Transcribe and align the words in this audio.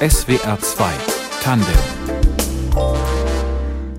SWR 0.00 0.58
2 0.58 0.92
Tandem 1.40 1.66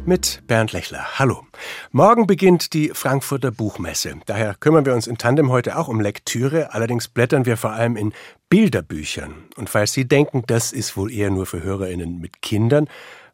mit 0.05 0.43
Bernd 0.47 0.73
Lechler. 0.73 1.17
Hallo. 1.17 1.45
Morgen 1.91 2.27
beginnt 2.27 2.73
die 2.73 2.89
Frankfurter 2.89 3.51
Buchmesse. 3.51 4.15
Daher 4.25 4.55
kümmern 4.55 4.85
wir 4.85 4.93
uns 4.93 5.07
in 5.07 5.17
Tandem 5.17 5.49
heute 5.49 5.77
auch 5.77 5.87
um 5.87 6.01
Lektüre. 6.01 6.73
Allerdings 6.73 7.07
blättern 7.07 7.45
wir 7.45 7.57
vor 7.57 7.71
allem 7.71 7.95
in 7.95 8.13
Bilderbüchern. 8.49 9.33
Und 9.55 9.69
falls 9.69 9.93
Sie 9.93 10.07
denken, 10.07 10.43
das 10.47 10.71
ist 10.71 10.97
wohl 10.97 11.11
eher 11.11 11.31
nur 11.31 11.45
für 11.45 11.63
HörerInnen 11.63 12.19
mit 12.19 12.41
Kindern, 12.41 12.89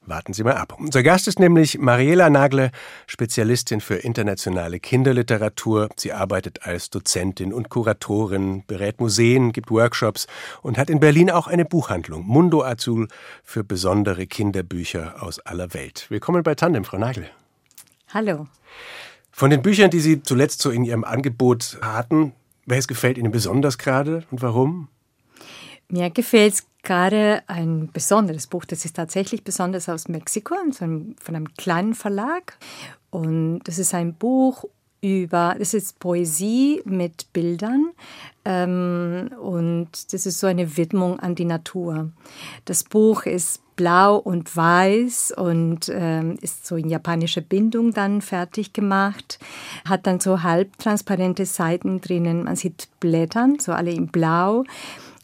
Warten 0.10 0.34
Sie 0.34 0.44
mal 0.44 0.56
ab. 0.56 0.76
Unser 0.80 1.04
Gast 1.04 1.28
ist 1.28 1.38
nämlich 1.38 1.78
Mariela 1.78 2.32
Nagle, 2.32 2.72
Spezialistin 3.06 3.80
für 3.80 3.94
internationale 3.94 4.80
Kinderliteratur. 4.80 5.88
Sie 5.98 6.14
arbeitet 6.14 6.64
als 6.64 6.90
Dozentin 6.90 7.54
und 7.54 7.70
Kuratorin, 7.70 8.64
berät 8.66 9.00
Museen, 9.00 9.52
gibt 9.52 9.70
Workshops 9.70 10.26
und 10.64 10.80
hat 10.80 10.90
in 10.90 11.00
Berlin 11.00 11.30
auch 11.30 11.46
eine 11.46 11.64
Buchhandlung, 11.64 12.26
Mundo 12.26 12.64
Azul, 12.64 13.08
für 13.44 13.64
besondere 13.64 14.26
Kinderbücher 14.26 15.22
aus 15.22 15.40
aller 15.42 15.76
Welt. 15.76 16.08
Willkommen 16.10 16.42
bei 16.42 16.56
Tandem, 16.56 16.86
Frau 16.86 16.98
Nagel. 16.98 17.30
Hallo. 18.12 18.48
Von 19.32 19.52
den 19.52 19.62
Büchern, 19.62 19.92
die 19.92 20.00
Sie 20.00 20.24
zuletzt 20.24 20.64
so 20.64 20.72
in 20.72 20.86
Ihrem 20.86 21.04
Angebot 21.04 21.78
hatten, 21.84 22.34
welches 22.66 22.88
gefällt 22.88 23.20
Ihnen 23.20 23.32
besonders 23.32 23.78
gerade 23.78 24.24
und 24.32 24.42
warum? 24.42 24.88
Mir 25.88 26.10
gefällt 26.10 26.54
es 26.56 26.69
gerade 26.84 27.44
ein 27.48 27.90
besonderes 27.92 28.48
Buch. 28.48 28.66
Das 28.66 28.86
ist 28.86 28.96
tatsächlich 28.96 29.44
besonders 29.44 29.90
aus 29.90 30.08
Mexiko, 30.08 30.56
von 30.72 31.16
einem 31.28 31.54
kleinen 31.56 31.94
Verlag. 31.94 32.58
Und 33.10 33.60
das 33.64 33.80
ist 33.80 33.94
ein 33.94 34.14
Buch 34.14 34.66
über, 35.02 35.56
das 35.58 35.74
ist 35.74 36.00
Poesie 36.00 36.82
mit 36.86 37.32
Bildern 37.32 37.92
ähm, 38.44 39.30
und 39.42 40.14
das 40.14 40.26
ist 40.26 40.40
so 40.40 40.48
eine 40.48 40.76
Widmung 40.78 41.20
an 41.20 41.36
die 41.36 41.46
Natur. 41.46 42.12
Das 42.66 42.84
Buch 42.84 43.24
ist 43.24 43.62
blau 43.78 44.18
und 44.18 44.56
weiß 44.58 45.34
und 45.38 45.90
ähm, 45.94 46.38
ist 46.42 46.68
so 46.68 46.76
in 46.76 46.90
japanischer 46.90 47.40
Bindung 47.40 47.94
dann 47.94 48.22
fertig 48.22 48.74
gemacht, 48.74 49.40
hat 49.86 50.06
dann 50.06 50.20
so 50.20 50.44
halbtransparente 50.44 51.46
Seiten 51.46 52.02
drinnen. 52.02 52.44
Man 52.44 52.58
sieht 52.58 52.90
Blättern, 53.00 53.58
so 53.60 53.72
alle 53.72 53.92
in 53.92 54.08
blau 54.08 54.66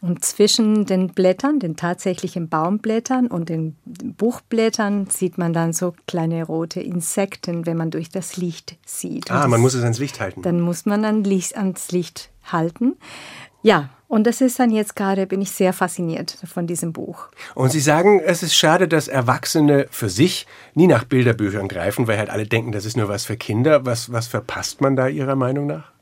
und 0.06 0.24
zwischen 0.24 0.86
den 0.86 1.08
Blättern, 1.10 1.60
den 1.60 1.76
tatsächlichen 1.76 2.48
Baumblättern 2.48 3.26
und 3.26 3.50
den 3.50 3.76
Buchblättern 3.86 5.08
sieht 5.10 5.40
man 5.40 5.52
dann 5.52 5.74
so 5.74 5.96
kleine 6.06 6.44
rote 6.44 6.80
Insekten, 6.80 7.66
wenn 7.66 7.76
man 7.76 7.90
durch 7.90 8.10
das 8.10 8.38
Licht 8.38 8.78
sieht. 8.86 9.32
Ah, 9.32 9.48
man 9.48 9.62
muss 9.62 9.74
es 9.74 9.82
ans 9.82 9.98
Licht 9.98 10.20
halten. 10.20 10.44
Dann 10.44 10.62
muss 10.62 10.86
man 10.86 11.02
dann 11.02 11.24
Licht, 11.24 11.58
ans 11.58 11.92
Licht 11.92 12.30
halten. 12.44 12.98
Ja, 13.64 13.90
und 14.08 14.28
das 14.28 14.42
ist 14.42 14.60
dann 14.60 14.70
jetzt 14.70 14.96
gerade, 14.96 15.26
bin 15.26 15.42
ich 15.42 15.50
sehr 15.50 15.74
fasziniert 15.74 16.38
von 16.46 16.68
diesem 16.68 16.94
Buch. 16.94 17.30
Und 17.56 17.72
Sie 17.72 17.80
sagen, 17.80 18.20
es 18.20 18.44
ist 18.44 18.56
schade, 18.56 18.88
dass 18.88 19.08
Erwachsene 19.08 19.88
für 19.90 20.10
sich 20.10 20.46
nie 20.76 20.86
nach 20.86 21.06
Bilderbüchern 21.06 21.68
greifen, 21.68 22.08
weil 22.08 22.20
halt 22.20 22.30
alle 22.30 22.46
denken, 22.46 22.72
das 22.72 22.86
ist 22.86 22.96
nur 22.96 23.10
was 23.10 23.26
für 23.26 23.38
Kinder. 23.38 23.88
Was, 23.88 24.12
was 24.12 24.28
verpasst 24.28 24.82
man 24.82 24.96
da 24.96 25.08
Ihrer 25.08 25.36
Meinung 25.36 25.66
nach? 25.66 25.95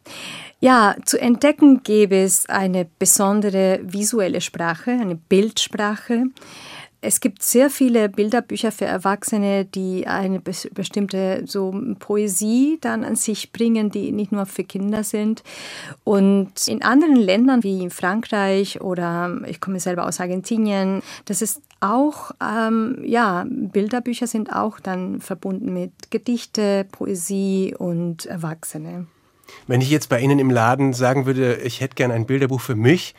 Ja, 0.59 0.95
zu 1.03 1.19
entdecken 1.19 1.83
gäbe 1.83 2.15
es 2.15 2.47
eine 2.47 2.87
besondere 2.97 3.81
visuelle 3.83 4.39
Sprache, 4.39 4.91
eine 4.91 5.15
Bildsprache. 5.15 6.27
Es 7.05 7.19
gibt 7.19 7.43
sehr 7.43 7.69
viele 7.69 8.07
Bilderbücher 8.07 8.71
für 8.71 8.85
Erwachsene, 8.85 9.65
die 9.65 10.07
eine 10.07 10.39
bestimmte 10.39 11.43
so 11.45 11.75
Poesie 11.99 12.77
dann 12.79 13.03
an 13.03 13.17
sich 13.17 13.51
bringen, 13.51 13.91
die 13.91 14.13
nicht 14.13 14.31
nur 14.31 14.45
für 14.45 14.63
Kinder 14.63 15.03
sind. 15.03 15.43
Und 16.05 16.65
in 16.65 16.81
anderen 16.81 17.17
Ländern 17.17 17.61
wie 17.61 17.83
in 17.83 17.89
Frankreich 17.89 18.79
oder 18.79 19.41
ich 19.45 19.59
komme 19.59 19.81
selber 19.81 20.07
aus 20.07 20.21
Argentinien, 20.21 21.01
das 21.25 21.41
ist 21.41 21.61
auch, 21.81 22.31
ähm, 22.41 23.03
ja, 23.03 23.45
Bilderbücher 23.49 24.27
sind 24.27 24.53
auch 24.53 24.79
dann 24.79 25.19
verbunden 25.19 25.73
mit 25.73 26.09
Gedichte, 26.09 26.85
Poesie 26.89 27.75
und 27.77 28.27
Erwachsene. 28.27 29.07
Wenn 29.67 29.81
ich 29.81 29.89
jetzt 29.89 30.09
bei 30.09 30.19
Ihnen 30.19 30.39
im 30.39 30.49
Laden 30.49 30.93
sagen 30.93 31.25
würde, 31.25 31.55
ich 31.55 31.81
hätte 31.81 31.95
gern 31.95 32.11
ein 32.11 32.25
Bilderbuch 32.25 32.61
für 32.61 32.75
mich, 32.75 33.15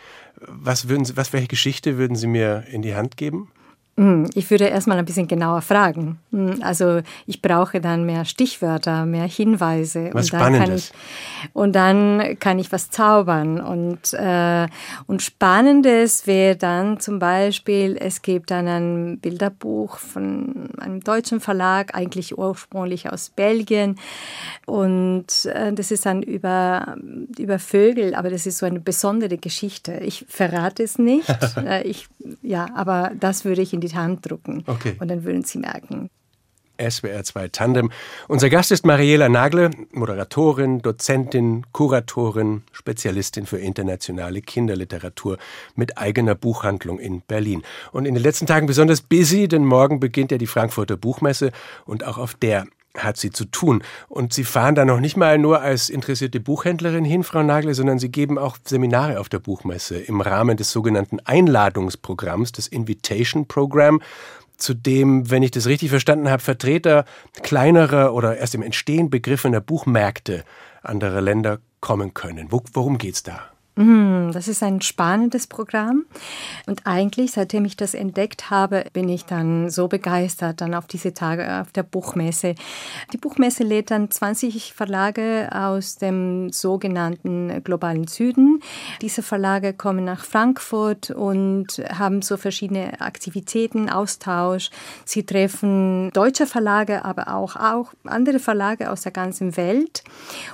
was 0.46 0.88
würden 0.88 1.04
Sie, 1.04 1.16
was 1.16 1.32
welche 1.32 1.48
Geschichte 1.48 1.96
würden 1.96 2.16
Sie 2.16 2.26
mir 2.26 2.64
in 2.70 2.82
die 2.82 2.94
Hand 2.94 3.16
geben? 3.16 3.50
Hm, 3.96 4.28
ich 4.34 4.50
würde 4.50 4.64
erstmal 4.64 4.98
ein 4.98 5.04
bisschen 5.04 5.28
genauer 5.28 5.62
fragen. 5.62 6.18
Hm, 6.32 6.60
also 6.62 7.00
ich 7.26 7.40
brauche 7.40 7.80
dann 7.80 8.04
mehr 8.04 8.24
Stichwörter, 8.24 9.06
mehr 9.06 9.26
Hinweise. 9.26 10.10
Was 10.12 10.32
und 10.32 10.32
dann 10.32 10.40
Spannendes. 10.40 10.90
Kann 10.90 11.00
ich, 11.44 11.50
und 11.54 11.72
dann 11.76 12.38
kann 12.40 12.58
ich 12.58 12.72
was 12.72 12.90
zaubern. 12.90 13.60
Und, 13.60 14.12
äh, 14.14 14.66
und 15.06 15.22
Spannendes 15.22 16.26
wäre 16.26 16.56
dann 16.56 16.98
zum 16.98 17.20
Beispiel, 17.20 17.96
es 18.00 18.22
gibt 18.22 18.50
dann 18.50 18.66
ein 18.66 19.18
Bilderbuch 19.20 19.98
von 19.98 20.70
einem 20.80 21.00
deutschen 21.00 21.38
Verlag, 21.38 21.94
eigentlich 21.94 22.36
ursprünglich 22.36 23.12
aus 23.12 23.30
Belgien. 23.30 23.94
Und 24.66 25.44
äh, 25.44 25.72
das 25.72 25.92
ist 25.92 26.04
dann 26.04 26.22
über, 26.22 26.96
über 27.38 27.60
Vögel, 27.60 28.16
aber 28.16 28.30
das 28.30 28.44
ist 28.46 28.58
so 28.58 28.66
eine 28.66 28.80
besondere 28.80 29.38
Geschichte. 29.38 30.00
Ich 30.02 30.26
verrate 30.28 30.82
es 30.82 30.98
nicht. 30.98 31.28
Äh, 31.64 31.86
ich, 31.86 32.08
ja, 32.42 32.66
aber 32.74 33.12
das 33.18 33.44
würde 33.44 33.62
ich 33.62 33.72
in 33.72 33.80
die 33.88 33.94
Hand 33.94 34.28
drucken. 34.28 34.64
Okay. 34.66 34.96
Und 34.98 35.08
dann 35.08 35.24
würden 35.24 35.42
Sie 35.42 35.58
merken. 35.58 36.10
SWR 36.78 37.22
2 37.22 37.48
Tandem. 37.48 37.90
Unser 38.26 38.50
Gast 38.50 38.72
ist 38.72 38.84
Mariela 38.84 39.28
Nagle, 39.28 39.70
Moderatorin, 39.92 40.80
Dozentin, 40.80 41.64
Kuratorin, 41.72 42.62
Spezialistin 42.72 43.46
für 43.46 43.58
internationale 43.58 44.40
Kinderliteratur 44.42 45.38
mit 45.76 45.98
eigener 45.98 46.34
Buchhandlung 46.34 46.98
in 46.98 47.22
Berlin. 47.22 47.62
Und 47.92 48.06
in 48.06 48.14
den 48.14 48.22
letzten 48.22 48.46
Tagen 48.46 48.66
besonders 48.66 49.02
busy, 49.02 49.46
denn 49.46 49.64
morgen 49.64 50.00
beginnt 50.00 50.32
ja 50.32 50.38
die 50.38 50.48
Frankfurter 50.48 50.96
Buchmesse 50.96 51.52
und 51.86 52.04
auch 52.04 52.18
auf 52.18 52.34
der 52.34 52.66
hat 52.96 53.16
sie 53.16 53.30
zu 53.30 53.44
tun. 53.44 53.82
Und 54.08 54.32
Sie 54.32 54.44
fahren 54.44 54.74
da 54.74 54.84
noch 54.84 55.00
nicht 55.00 55.16
mal 55.16 55.38
nur 55.38 55.60
als 55.60 55.90
interessierte 55.90 56.40
Buchhändlerin 56.40 57.04
hin, 57.04 57.24
Frau 57.24 57.42
Nagle, 57.42 57.74
sondern 57.74 57.98
Sie 57.98 58.10
geben 58.10 58.38
auch 58.38 58.56
Seminare 58.64 59.20
auf 59.20 59.28
der 59.28 59.40
Buchmesse 59.40 59.98
im 59.98 60.20
Rahmen 60.20 60.56
des 60.56 60.70
sogenannten 60.70 61.20
Einladungsprogramms, 61.20 62.52
des 62.52 62.68
Invitation 62.68 63.46
Program, 63.46 64.00
zu 64.56 64.74
dem, 64.74 65.30
wenn 65.30 65.42
ich 65.42 65.50
das 65.50 65.66
richtig 65.66 65.90
verstanden 65.90 66.30
habe, 66.30 66.42
Vertreter 66.42 67.04
kleinerer 67.42 68.14
oder 68.14 68.36
erst 68.36 68.54
im 68.54 68.62
Entstehen 68.62 69.10
begriffener 69.10 69.60
Buchmärkte 69.60 70.44
anderer 70.82 71.20
Länder 71.20 71.58
kommen 71.80 72.14
können. 72.14 72.48
Worum 72.50 72.98
geht's 72.98 73.22
da? 73.22 73.53
Mhm, 73.76 74.30
das 74.32 74.46
ist 74.46 74.62
ein 74.62 74.80
spannendes 74.82 75.48
Programm. 75.48 76.04
Und 76.66 76.86
eigentlich, 76.86 77.32
seitdem 77.32 77.64
ich 77.64 77.76
das 77.76 77.94
entdeckt 77.94 78.48
habe, 78.50 78.84
bin 78.92 79.08
ich 79.08 79.24
dann 79.24 79.68
so 79.68 79.88
begeistert 79.88 80.60
dann 80.60 80.74
auf 80.74 80.86
diese 80.86 81.12
Tage 81.12 81.60
auf 81.60 81.72
der 81.72 81.82
Buchmesse. 81.82 82.54
Die 83.12 83.16
Buchmesse 83.16 83.64
lädt 83.64 83.90
dann 83.90 84.12
20 84.12 84.72
Verlage 84.74 85.48
aus 85.52 85.96
dem 85.96 86.52
sogenannten 86.52 87.64
globalen 87.64 88.06
Süden. 88.06 88.60
Diese 89.02 89.22
Verlage 89.22 89.72
kommen 89.72 90.04
nach 90.04 90.24
Frankfurt 90.24 91.10
und 91.10 91.82
haben 91.92 92.22
so 92.22 92.36
verschiedene 92.36 93.00
Aktivitäten, 93.00 93.90
Austausch. 93.90 94.70
Sie 95.04 95.26
treffen 95.26 96.10
deutsche 96.12 96.46
Verlage, 96.46 97.04
aber 97.04 97.34
auch, 97.34 97.56
auch 97.56 97.92
andere 98.04 98.38
Verlage 98.38 98.92
aus 98.92 99.02
der 99.02 99.12
ganzen 99.12 99.56
Welt. 99.56 100.04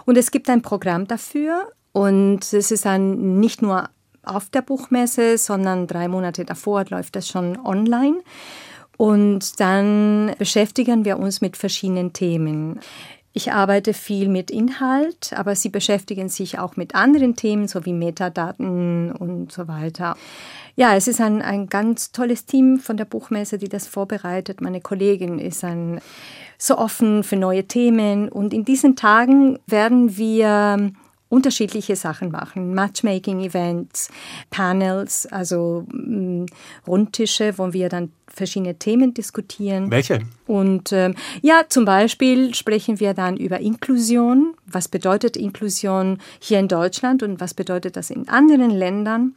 Und 0.06 0.16
es 0.16 0.30
gibt 0.30 0.48
ein 0.48 0.62
Programm 0.62 1.06
dafür 1.06 1.70
und 1.92 2.40
es 2.52 2.70
ist 2.70 2.84
dann 2.84 3.40
nicht 3.40 3.62
nur 3.62 3.88
auf 4.22 4.50
der 4.50 4.62
Buchmesse, 4.62 5.38
sondern 5.38 5.86
drei 5.86 6.08
Monate 6.08 6.44
davor 6.44 6.84
läuft 6.88 7.16
das 7.16 7.28
schon 7.28 7.58
online. 7.58 8.18
Und 8.96 9.60
dann 9.60 10.34
beschäftigen 10.38 11.04
wir 11.04 11.18
uns 11.18 11.40
mit 11.40 11.56
verschiedenen 11.56 12.12
Themen. 12.12 12.80
Ich 13.32 13.52
arbeite 13.52 13.94
viel 13.94 14.28
mit 14.28 14.50
Inhalt, 14.50 15.32
aber 15.34 15.54
sie 15.54 15.68
beschäftigen 15.68 16.28
sich 16.28 16.58
auch 16.58 16.76
mit 16.76 16.94
anderen 16.94 17.36
Themen, 17.36 17.68
so 17.68 17.86
wie 17.86 17.92
Metadaten 17.92 19.12
und 19.12 19.52
so 19.52 19.68
weiter. 19.68 20.16
Ja, 20.74 20.96
es 20.96 21.06
ist 21.06 21.20
ein, 21.20 21.40
ein 21.40 21.68
ganz 21.68 22.10
tolles 22.10 22.44
Team 22.44 22.78
von 22.78 22.96
der 22.96 23.04
Buchmesse, 23.04 23.56
die 23.56 23.68
das 23.68 23.86
vorbereitet. 23.86 24.60
Meine 24.60 24.80
Kollegin 24.80 25.38
ist 25.38 25.62
ein, 25.64 26.00
so 26.58 26.76
offen 26.76 27.22
für 27.22 27.36
neue 27.36 27.64
Themen. 27.64 28.28
Und 28.28 28.52
in 28.52 28.64
diesen 28.64 28.96
Tagen 28.96 29.60
werden 29.66 30.16
wir 30.16 30.92
unterschiedliche 31.30 31.96
Sachen 31.96 32.30
machen. 32.30 32.74
Matchmaking-Events, 32.74 34.10
Panels, 34.50 35.26
also 35.26 35.86
mh, 35.90 36.42
mm, 36.42 36.46
Rundtische, 36.86 37.56
wo 37.56 37.72
wir 37.72 37.88
dann 37.88 38.12
verschiedene 38.26 38.74
Themen 38.78 39.14
diskutieren. 39.14 39.90
Welche? 39.90 40.20
Und 40.46 40.92
ähm, 40.92 41.14
ja, 41.40 41.62
zum 41.68 41.84
Beispiel 41.84 42.54
sprechen 42.54 43.00
wir 43.00 43.14
dann 43.14 43.36
über 43.36 43.60
Inklusion. 43.60 44.54
Was 44.66 44.88
bedeutet 44.88 45.36
Inklusion 45.36 46.18
hier 46.40 46.58
in 46.58 46.68
Deutschland 46.68 47.22
und 47.22 47.40
was 47.40 47.54
bedeutet 47.54 47.96
das 47.96 48.10
in 48.10 48.28
anderen 48.28 48.70
Ländern? 48.70 49.34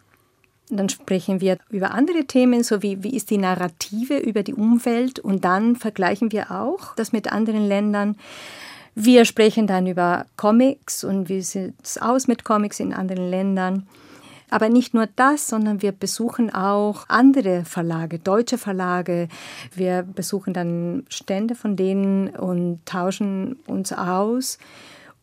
Dann 0.70 0.90
sprechen 0.90 1.42
wir 1.42 1.58
über 1.70 1.92
andere 1.92 2.26
Themen, 2.26 2.64
so 2.64 2.82
wie 2.82 3.04
wie 3.04 3.16
ist 3.16 3.30
die 3.30 3.38
Narrative 3.38 4.18
über 4.18 4.42
die 4.42 4.54
Umwelt 4.54 5.20
und 5.20 5.44
dann 5.46 5.76
vergleichen 5.76 6.32
wir 6.32 6.52
auch 6.52 6.96
das 6.96 7.12
mit 7.12 7.32
anderen 7.32 7.68
Ländern. 7.68 8.18
Wir 8.96 9.26
sprechen 9.26 9.68
dann 9.68 9.88
über 9.88 10.26
Comics 10.38 11.04
und 11.04 11.30
wie 11.30 11.42
sieht 11.42 11.74
es 11.84 11.98
aus 11.98 12.28
mit 12.28 12.44
Comics 12.44 12.80
in 12.80 12.94
anderen 12.94 13.30
Ländern. 13.30 13.88
Aber 14.50 14.70
nicht 14.70 14.94
nur 14.94 15.08
das, 15.16 15.48
sondern 15.48 15.82
wir 15.82 15.92
besuchen 15.92 16.54
auch 16.54 17.06
andere 17.08 17.66
Verlage, 17.66 18.20
deutsche 18.20 18.60
Verlage. 18.60 19.28
Wir 19.74 20.04
besuchen 20.04 20.54
dann 20.54 21.06
Stände 21.10 21.56
von 21.56 21.76
denen 21.76 22.30
und 22.30 22.86
tauschen 22.86 23.56
uns 23.66 23.92
aus. 23.92 24.60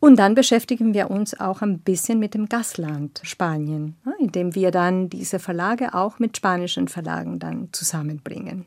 Und 0.01 0.19
dann 0.19 0.35
beschäftigen 0.35 0.95
wir 0.95 1.11
uns 1.11 1.39
auch 1.39 1.63
ein 1.63 1.79
bisschen 1.79 2.19
mit 2.19 2.35
dem 2.35 2.49
Gastland 2.49 3.21
Spanien, 3.23 3.95
indem 4.19 4.55
wir 4.57 4.73
dann 4.73 5.11
diese 5.11 5.39
Verlage 5.39 5.95
auch 5.95 6.19
mit 6.19 6.39
spanischen 6.39 6.89
Verlagen 6.89 7.39
dann 7.39 7.69
zusammenbringen. 7.71 8.65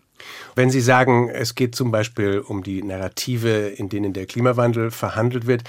Wenn 0.55 0.69
Sie 0.69 0.81
sagen, 0.81 1.29
es 1.29 1.55
geht 1.55 1.75
zum 1.75 1.91
Beispiel 1.91 2.39
um 2.39 2.63
die 2.63 2.83
Narrative, 2.83 3.67
in 3.69 3.89
denen 3.89 4.13
der 4.13 4.25
Klimawandel 4.25 4.91
verhandelt 4.91 5.47
wird, 5.47 5.63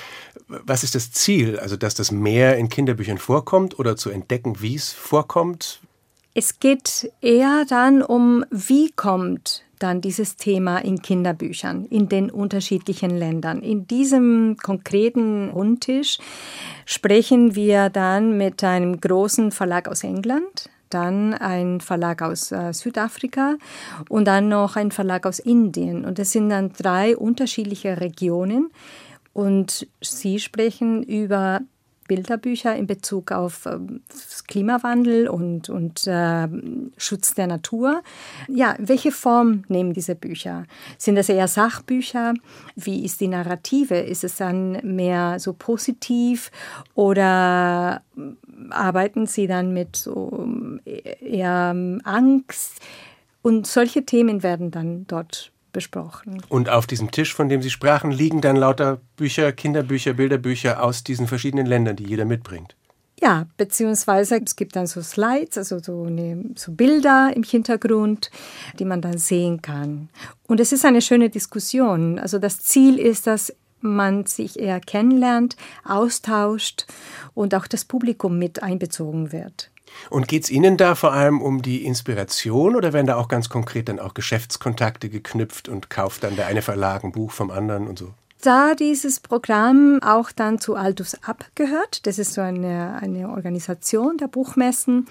was 0.47 0.85
ist 0.85 0.95
das 0.95 1.12
Ziel? 1.12 1.59
Also, 1.59 1.77
dass 1.77 1.95
das 1.95 2.11
mehr 2.11 2.56
in 2.56 2.69
Kinderbüchern 2.69 3.19
vorkommt 3.19 3.79
oder 3.79 3.97
zu 3.97 4.11
entdecken, 4.11 4.61
wie 4.61 4.75
es 4.75 4.93
vorkommt? 4.93 5.81
Es 6.35 6.59
geht 6.59 7.12
eher 7.21 7.65
dann 7.69 8.03
um, 8.03 8.45
wie 8.51 8.91
kommt 8.91 9.65
dann 9.79 10.01
dieses 10.01 10.37
Thema 10.37 10.79
in 10.79 11.03
Kinderbüchern 11.03 11.85
in 11.87 12.09
den 12.09 12.31
unterschiedlichen 12.31 13.11
Ländern. 13.11 13.61
In 13.61 13.87
diesem 13.87 14.56
konkreten 14.62 15.51
Rundtisch 15.51 16.19
sprechen 16.87 17.55
wir 17.55 17.91
dann 17.91 18.37
mit 18.37 18.65
einem 18.65 19.01
großen 19.01 19.53
Verlag 19.53 19.89
aus 19.89 20.03
England, 20.03 20.71
dann 20.94 21.35
ein 21.35 21.81
Verlag 21.81 22.23
aus 22.23 22.52
äh, 22.52 22.73
Südafrika 22.73 23.56
und 24.08 24.26
dann 24.26 24.49
noch 24.49 24.76
ein 24.76 24.91
Verlag 24.91 25.26
aus 25.26 25.38
Indien. 25.38 26.05
Und 26.05 26.19
es 26.19 26.32
sind 26.32 26.49
dann 26.49 26.73
drei 26.73 27.17
unterschiedliche 27.17 28.00
Regionen. 28.00 28.70
Und 29.32 29.88
sie 30.00 30.38
sprechen 30.38 31.02
über 31.02 31.61
Bilderbücher 32.06 32.76
in 32.76 32.87
Bezug 32.87 33.32
auf 33.32 33.67
äh, 33.67 33.79
Klimawandel 34.46 35.29
und, 35.29 35.69
und 35.69 36.06
äh, 36.06 36.49
Schutz 36.96 37.35
der 37.35 37.46
Natur. 37.46 38.02
Ja, 38.49 38.76
welche 38.79 39.11
Form 39.11 39.64
nehmen 39.69 39.94
diese 39.94 40.14
Bücher? 40.14 40.67
Sind 40.99 41.17
das 41.17 41.29
eher 41.29 41.49
Sachbücher? 41.49 42.35
Wie 42.76 43.05
ist 43.05 43.20
die 43.20 43.29
Narrative? 43.29 43.96
Ist 43.96 44.25
es 44.25 44.37
dann 44.37 44.73
mehr 44.82 45.38
so 45.38 45.55
positiv 45.55 46.50
oder 46.94 48.02
arbeiten 48.71 49.27
Sie 49.27 49.47
dann 49.47 49.73
mit 49.73 49.97
so 49.97 50.47
eher 50.95 51.75
Angst? 52.05 52.81
Und 53.43 53.67
solche 53.67 54.06
Themen 54.06 54.43
werden 54.43 54.71
dann 54.71 55.06
dort 55.06 55.53
besprochen. 55.73 56.43
Und 56.49 56.71
auf 56.71 56.87
diesem 56.87 57.11
Tisch, 57.11 57.35
von 57.35 57.51
dem 57.51 57.61
Sie 57.61 57.69
sprachen, 57.69 58.11
liegen 58.11 58.41
dann 58.41 58.56
lauter 58.56 59.01
Bücher, 59.17 59.53
Kinderbücher, 59.53 60.15
Bilderbücher 60.15 60.83
aus 60.83 61.05
diesen 61.05 61.27
verschiedenen 61.27 61.67
Ländern, 61.67 61.97
die 61.97 62.05
jeder 62.05 62.25
mitbringt. 62.25 62.75
Ja, 63.21 63.47
beziehungsweise 63.56 64.41
es 64.45 64.56
gibt 64.56 64.77
dann 64.77 64.87
so 64.87 65.01
Slides, 65.01 65.56
also 65.59 65.79
so, 65.79 66.05
eine, 66.05 66.45
so 66.56 66.73
Bilder 66.73 67.33
im 67.35 67.43
Hintergrund, 67.43 68.31
die 68.79 68.85
man 68.85 69.03
dann 69.03 69.19
sehen 69.19 69.62
kann. 69.62 70.09
Und 70.47 70.59
es 70.59 70.73
ist 70.73 70.85
eine 70.85 71.01
schöne 71.01 71.31
Diskussion. 71.31 72.19
Also 72.19 72.39
das 72.39 72.59
Ziel 72.59 72.99
ist, 72.99 73.27
dass 73.27 73.55
man 73.84 74.26
sich 74.26 74.58
eher 74.58 74.81
kennenlernt, 74.81 75.56
austauscht 75.84 76.86
und 77.34 77.54
auch 77.54 77.66
das 77.66 77.84
Publikum 77.84 78.38
mit 78.38 78.62
einbezogen 78.62 79.32
wird. 79.32 79.70
Und 80.10 80.26
geht 80.26 80.44
es 80.44 80.50
Ihnen 80.50 80.76
da 80.76 80.94
vor 80.94 81.12
allem 81.12 81.40
um 81.40 81.62
die 81.62 81.84
Inspiration 81.84 82.75
oder 82.75 82.92
werden 82.92 83.06
da 83.06 83.16
auch 83.16 83.28
ganz 83.28 83.48
konkret 83.48 83.88
dann 83.88 84.00
auch 84.00 84.14
Geschäftskontakte 84.14 85.08
geknüpft 85.08 85.69
und 85.69 85.90
kauft 85.90 86.25
dann 86.25 86.36
der 86.36 86.46
eine 86.46 86.62
Verlag 86.62 87.04
ein 87.04 87.12
Buch 87.12 87.31
vom 87.31 87.50
anderen 87.50 87.86
und 87.86 87.98
so? 87.98 88.12
Da 88.44 88.75
dieses 88.75 89.20
Programm 89.20 90.00
auch 90.02 90.31
dann 90.31 90.58
zu 90.58 90.75
Aldus 90.75 91.14
Up 91.23 91.46
gehört, 91.55 92.06
das 92.06 92.19
ist 92.19 92.35
so 92.35 92.43
eine, 92.43 92.99
eine 93.00 93.31
Organisation 93.31 94.19
der 94.19 94.29
Buchmessen, 94.29 95.06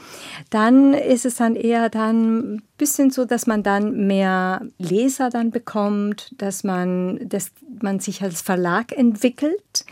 dann 0.51 0.94
ist 0.94 1.25
es 1.25 1.38
dann 1.38 1.56
eher 1.56 1.89
dann 1.89 2.57
ein 2.57 2.63
bisschen 2.77 3.09
so, 3.09 3.25
dass 3.25 3.47
man 3.47 3.63
dann 3.63 4.06
mehr 4.06 4.62
Leser 4.77 5.31
dann 5.31 5.50
bekommt, 5.50 6.35
dass 6.38 6.63
man, 6.63 7.27
dass 7.27 7.51
man 7.81 8.00
sich 8.00 8.21
als 8.21 8.44
Verlag 8.44 8.91
entwickelt 8.91 9.83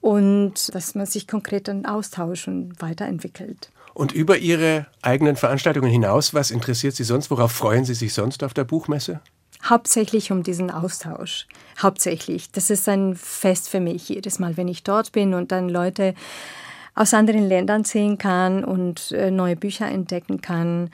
und 0.00 0.72
dass 0.72 0.94
man 0.94 1.06
sich 1.06 1.26
konkret 1.26 1.66
dann 1.66 1.86
austauscht 1.86 2.46
und 2.46 2.80
weiterentwickelt. 2.80 3.70
Und 3.92 4.12
über 4.12 4.38
Ihre 4.38 4.86
eigenen 5.02 5.34
Veranstaltungen 5.34 5.90
hinaus, 5.90 6.32
was 6.32 6.52
interessiert 6.52 6.94
Sie 6.94 7.04
sonst? 7.04 7.32
Worauf 7.32 7.50
freuen 7.50 7.84
Sie 7.84 7.94
sich 7.94 8.14
sonst 8.14 8.44
auf 8.44 8.54
der 8.54 8.64
Buchmesse? 8.64 9.20
Hauptsächlich 9.64 10.30
um 10.30 10.42
diesen 10.42 10.70
Austausch. 10.70 11.46
Hauptsächlich. 11.80 12.50
Das 12.52 12.70
ist 12.70 12.88
ein 12.88 13.16
Fest 13.16 13.68
für 13.68 13.80
mich 13.80 14.08
jedes 14.08 14.38
Mal, 14.38 14.56
wenn 14.56 14.68
ich 14.68 14.82
dort 14.82 15.12
bin 15.12 15.34
und 15.34 15.52
dann 15.52 15.68
Leute 15.68 16.14
aus 16.94 17.12
anderen 17.12 17.48
Ländern 17.48 17.82
sehen 17.82 18.18
kann 18.18 18.64
und 18.64 19.10
äh, 19.12 19.30
neue 19.30 19.56
Bücher 19.56 19.88
entdecken 19.88 20.40
kann. 20.40 20.90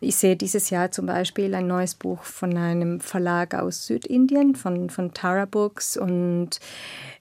Ich 0.00 0.16
sehe 0.16 0.36
dieses 0.36 0.70
Jahr 0.70 0.90
zum 0.90 1.06
Beispiel 1.06 1.54
ein 1.54 1.66
neues 1.66 1.94
Buch 1.94 2.22
von 2.22 2.56
einem 2.56 3.00
Verlag 3.00 3.54
aus 3.54 3.86
Südindien, 3.86 4.54
von, 4.54 4.88
von 4.88 5.12
Tara 5.12 5.44
Books 5.44 5.96
und 5.96 6.58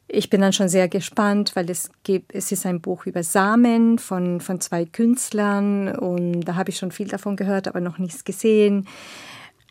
ich 0.07 0.30
bin 0.30 0.42
dann 0.42 0.54
schon 0.54 0.69
sehr 0.69 0.88
gespannt, 0.88 1.56
weil 1.56 1.69
es 1.69 1.89
gibt, 2.04 2.36
es 2.36 2.51
ist 2.51 2.65
ein 2.65 2.81
Buch 2.81 3.06
über 3.06 3.24
Samen 3.24 3.97
von, 3.97 4.39
von 4.39 4.59
zwei 4.62 4.86
Künstlern 4.86 5.95
und 5.95 6.42
da 6.42 6.56
habe 6.56 6.69
ich 6.69 6.77
schon 6.77 6.92
viel 6.92 7.07
davon 7.07 7.36
gehört, 7.36 7.68
aber 7.68 7.81
noch 7.81 7.97
nichts 7.97 8.24
gesehen. 8.24 8.88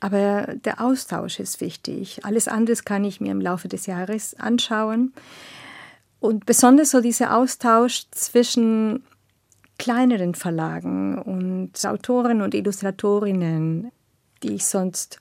Aber 0.00 0.55
der 0.64 0.81
Austausch 0.81 1.41
ist 1.41 1.61
wichtig. 1.61 2.25
Alles 2.25 2.49
andere 2.49 2.76
kann 2.76 3.05
ich 3.05 3.20
mir 3.20 3.32
im 3.32 3.41
Laufe 3.41 3.69
des 3.69 3.87
Jahres 3.87 4.35
anschauen. 4.38 5.12
Und 6.20 6.47
besonders 6.47 6.91
so 6.91 7.00
dieser 7.00 7.37
Austausch 7.37 8.06
zwischen 8.11 9.05
kleineren 9.79 10.35
Verlagen 10.35 11.19
und 11.19 11.73
Autoren 11.87 12.43
und 12.43 12.55
Illustratorinnen, 12.55 13.91
die 14.43 14.55
ich 14.55 14.67
sonst 14.67 15.20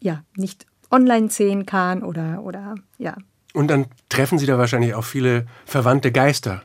ja 0.00 0.22
nicht 0.36 0.66
online 0.90 1.30
sehen 1.30 1.64
kann 1.64 2.02
oder, 2.02 2.42
oder 2.42 2.74
ja, 2.98 3.16
und 3.54 3.68
dann 3.68 3.86
treffen 4.08 4.38
Sie 4.38 4.46
da 4.46 4.58
wahrscheinlich 4.58 4.94
auch 4.94 5.04
viele 5.04 5.46
verwandte 5.64 6.12
Geister. 6.12 6.62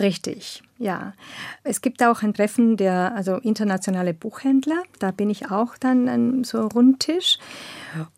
Richtig, 0.00 0.62
ja. 0.78 1.12
Es 1.62 1.80
gibt 1.80 2.02
auch 2.02 2.22
ein 2.22 2.34
Treffen 2.34 2.76
der 2.76 3.14
also 3.14 3.36
internationale 3.36 4.14
Buchhändler. 4.14 4.82
Da 4.98 5.10
bin 5.10 5.30
ich 5.30 5.50
auch 5.50 5.76
dann 5.78 6.08
an 6.08 6.44
so 6.44 6.66
Rundtisch. 6.66 7.38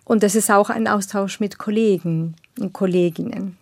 Und 0.05 0.23
das 0.23 0.35
ist 0.35 0.51
auch 0.51 0.71
ein 0.71 0.89
Austausch 0.89 1.41
mit 1.41 1.59
Kollegen 1.59 2.37
und 2.59 2.73
Kolleginnen. 2.73 3.59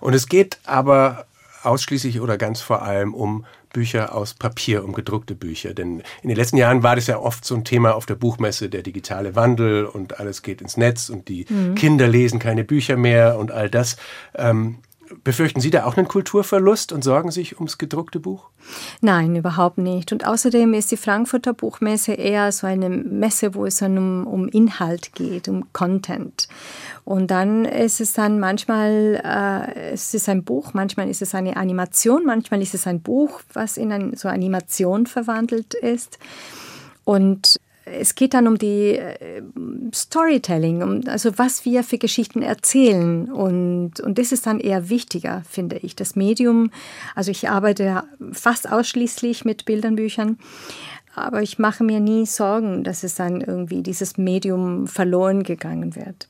Und 0.00 0.14
es 0.14 0.28
geht 0.28 0.58
aber 0.64 1.26
ausschließlich 1.62 2.20
oder 2.20 2.38
ganz 2.38 2.60
vor 2.60 2.82
allem 2.82 3.14
um 3.14 3.44
Bücher 3.72 4.14
aus 4.14 4.34
Papier, 4.34 4.84
um 4.84 4.92
gedruckte 4.92 5.34
Bücher. 5.34 5.74
Denn 5.74 6.02
in 6.22 6.28
den 6.28 6.36
letzten 6.36 6.56
Jahren 6.56 6.82
war 6.82 6.96
das 6.96 7.06
ja 7.06 7.18
oft 7.18 7.44
so 7.44 7.54
ein 7.54 7.64
Thema 7.64 7.94
auf 7.94 8.06
der 8.06 8.16
Buchmesse, 8.16 8.68
der 8.68 8.82
digitale 8.82 9.34
Wandel 9.34 9.86
und 9.86 10.20
alles 10.20 10.42
geht 10.42 10.60
ins 10.60 10.76
Netz 10.76 11.08
und 11.08 11.28
die 11.28 11.46
mhm. 11.48 11.74
Kinder 11.74 12.06
lesen 12.06 12.38
keine 12.38 12.64
Bücher 12.64 12.96
mehr 12.96 13.38
und 13.38 13.50
all 13.50 13.70
das. 13.70 13.96
Ähm, 14.34 14.78
Befürchten 15.24 15.60
Sie 15.60 15.70
da 15.70 15.84
auch 15.84 15.96
einen 15.96 16.08
Kulturverlust 16.08 16.92
und 16.92 17.02
sorgen 17.02 17.30
sich 17.30 17.56
ums 17.56 17.78
gedruckte 17.78 18.20
Buch? 18.20 18.50
Nein, 19.00 19.36
überhaupt 19.36 19.78
nicht. 19.78 20.12
Und 20.12 20.26
außerdem 20.26 20.74
ist 20.74 20.90
die 20.90 20.96
Frankfurter 20.96 21.52
Buchmesse 21.52 22.12
eher 22.12 22.52
so 22.52 22.66
eine 22.66 22.88
Messe, 22.88 23.54
wo 23.54 23.66
es 23.66 23.82
um, 23.82 24.26
um 24.26 24.48
Inhalt 24.48 25.14
geht, 25.14 25.48
um 25.48 25.72
Content. 25.72 26.48
Und 27.04 27.30
dann 27.30 27.64
ist 27.64 28.00
es 28.00 28.12
dann 28.12 28.38
manchmal, 28.38 29.20
äh, 29.24 29.92
es 29.92 30.14
ist 30.14 30.28
ein 30.28 30.44
Buch, 30.44 30.74
manchmal 30.74 31.08
ist 31.08 31.22
es 31.22 31.34
eine 31.34 31.56
Animation, 31.56 32.24
manchmal 32.24 32.62
ist 32.62 32.74
es 32.74 32.86
ein 32.86 33.00
Buch, 33.00 33.40
was 33.52 33.76
in 33.76 33.92
eine, 33.92 34.16
so 34.16 34.28
Animation 34.28 35.06
verwandelt 35.06 35.74
ist. 35.74 36.18
Und 37.04 37.60
es 37.98 38.14
geht 38.14 38.34
dann 38.34 38.46
um 38.46 38.58
die 38.58 38.96
äh, 38.96 39.42
Storytelling, 39.94 40.82
um, 40.82 41.00
also 41.06 41.38
was 41.38 41.64
wir 41.64 41.84
für 41.84 41.98
Geschichten 41.98 42.42
erzählen. 42.42 43.30
Und, 43.30 44.00
und 44.00 44.18
das 44.18 44.32
ist 44.32 44.46
dann 44.46 44.60
eher 44.60 44.88
wichtiger, 44.88 45.42
finde 45.48 45.76
ich. 45.78 45.96
Das 45.96 46.16
Medium, 46.16 46.70
also 47.14 47.30
ich 47.30 47.48
arbeite 47.48 48.04
fast 48.32 48.70
ausschließlich 48.70 49.44
mit 49.44 49.64
Bildern, 49.64 49.96
Büchern, 49.96 50.38
aber 51.14 51.42
ich 51.42 51.58
mache 51.58 51.84
mir 51.84 52.00
nie 52.00 52.26
Sorgen, 52.26 52.84
dass 52.84 53.02
es 53.04 53.14
dann 53.14 53.40
irgendwie 53.40 53.82
dieses 53.82 54.16
Medium 54.16 54.86
verloren 54.86 55.42
gegangen 55.42 55.94
wird. 55.94 56.28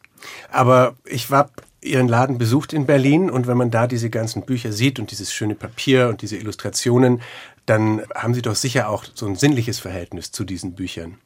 Aber 0.50 0.95
ich 1.04 1.31
war 1.31 1.50
Ihren 1.85 2.07
Laden 2.07 2.38
besucht 2.38 2.73
in 2.73 2.87
Berlin 2.87 3.28
und 3.28 3.49
wenn 3.49 3.57
man 3.57 3.73
da 3.73 3.88
diese 3.88 4.09
ganzen 4.09 4.42
Bücher 4.42 4.71
sieht 4.71 5.00
und 5.00 5.11
dieses 5.11 5.33
schöne 5.33 5.57
Papier 5.57 6.09
und 6.09 6.23
diese 6.23 6.37
Illustrationen, 6.37 7.21
dann 7.66 8.02
haben 8.14 8.35
Sie 8.35 8.42
doch 8.42 8.57
sicher 8.57 8.88
auch 8.88 9.04
so 9.14 9.26
ein 9.26 9.37
sinnliches 9.37 9.78
Verhältnis 9.78 10.33
zu 10.33 10.45
diesen 10.45 10.75
Büchern. 10.75 11.19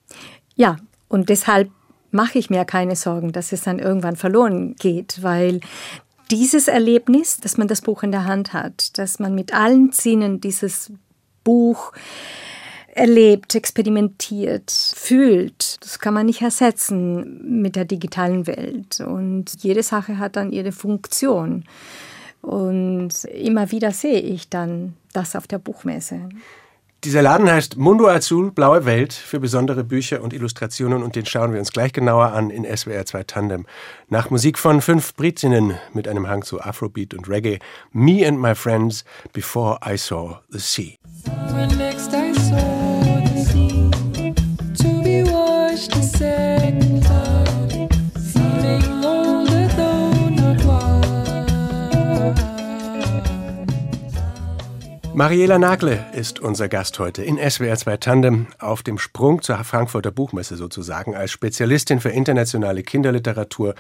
Ja, 0.55 0.76
und 1.09 1.28
deshalb 1.28 1.71
mache 2.11 2.38
ich 2.38 2.50
mir 2.50 2.64
keine 2.64 2.97
Sorgen, 2.97 3.33
dass 3.33 3.52
es 3.52 3.62
dann 3.62 3.78
irgendwann 3.78 4.16
verloren 4.16 4.75
geht, 4.76 5.23
weil 5.23 5.61
dieses 6.31 6.69
Erlebnis, 6.69 7.38
dass 7.38 7.57
man 7.57 7.69
das 7.69 7.83
Buch 7.83 8.02
in 8.02 8.11
der 8.11 8.25
Hand 8.25 8.52
hat, 8.52 8.99
dass 8.99 9.19
man 9.19 9.35
mit 9.35 9.55
allen 9.55 9.93
Sinnen 9.93 10.40
dieses 10.40 10.93
Buch 11.45 11.93
erlebt, 12.97 13.55
experimentiert, 13.55 14.71
fühlt. 14.71 15.76
Das 15.85 15.99
kann 15.99 16.14
man 16.14 16.26
nicht 16.26 16.43
ersetzen 16.43 17.61
mit 17.61 17.76
der 17.76 17.85
digitalen 17.85 18.47
Welt. 18.47 19.00
Und 19.00 19.62
jede 19.62 19.83
Sache 19.83 20.19
hat 20.19 20.37
dann 20.37 20.50
ihre 20.50 20.73
Funktion. 20.73 21.64
Und 22.40 23.25
immer 23.25 23.71
wieder 23.71 23.93
sehe 23.93 24.21
ich 24.21 24.49
dann 24.49 24.95
das 25.17 25.35
auf 25.35 25.47
der 25.47 25.59
Buchmesse. 25.59 26.29
Dieser 27.05 27.23
Laden 27.23 27.49
heißt 27.49 27.77
Mundo 27.77 28.09
Azul, 28.09 28.51
Blaue 28.51 28.85
Welt 28.85 29.13
für 29.13 29.39
besondere 29.39 29.85
Bücher 29.85 30.23
und 30.23 30.33
Illustrationen 30.33 31.03
und 31.03 31.15
den 31.15 31.27
schauen 31.27 31.53
wir 31.53 31.61
uns 31.61 31.71
gleich 31.71 31.93
genauer 31.93 32.33
an 32.33 32.51
in 32.51 32.65
SWR 32.65 33.05
2 33.07 33.23
Tandem. 33.25 33.67
Nach 34.09 34.31
Musik 34.31 34.59
von 34.59 34.81
fünf 34.81 35.15
Britinnen 35.15 35.75
mit 35.93 36.09
einem 36.09 36.27
Hang 36.27 36.43
zu 36.43 36.61
Afrobeat 36.61 37.15
und 37.15 37.29
Reggae, 37.29 37.59
Me 37.93 38.27
and 38.27 38.41
My 38.41 38.55
Friends 38.55 39.05
Before 39.33 39.79
I 39.87 39.97
Saw 39.97 40.41
the 40.49 40.59
Sea. 40.59 40.97
Mariela 55.19 55.59
Nagle 55.59 56.05
ist 56.13 56.41
unser 56.41 56.69
Gast 56.69 56.99
heute 56.99 57.25
in 57.25 57.39
SWR 57.39 57.79
2 57.79 57.97
Tandem 57.97 58.49
auf 58.59 58.83
dem 58.83 58.99
Sprung 58.99 59.41
zur 59.41 59.57
Frankfurter 59.65 60.11
Buchmesse 60.11 60.57
sozusagen 60.57 61.17
als 61.17 61.31
Spezialistin 61.31 62.01
für 62.01 62.11
internationale 62.11 62.83
Kinderliteratur. 62.83 63.75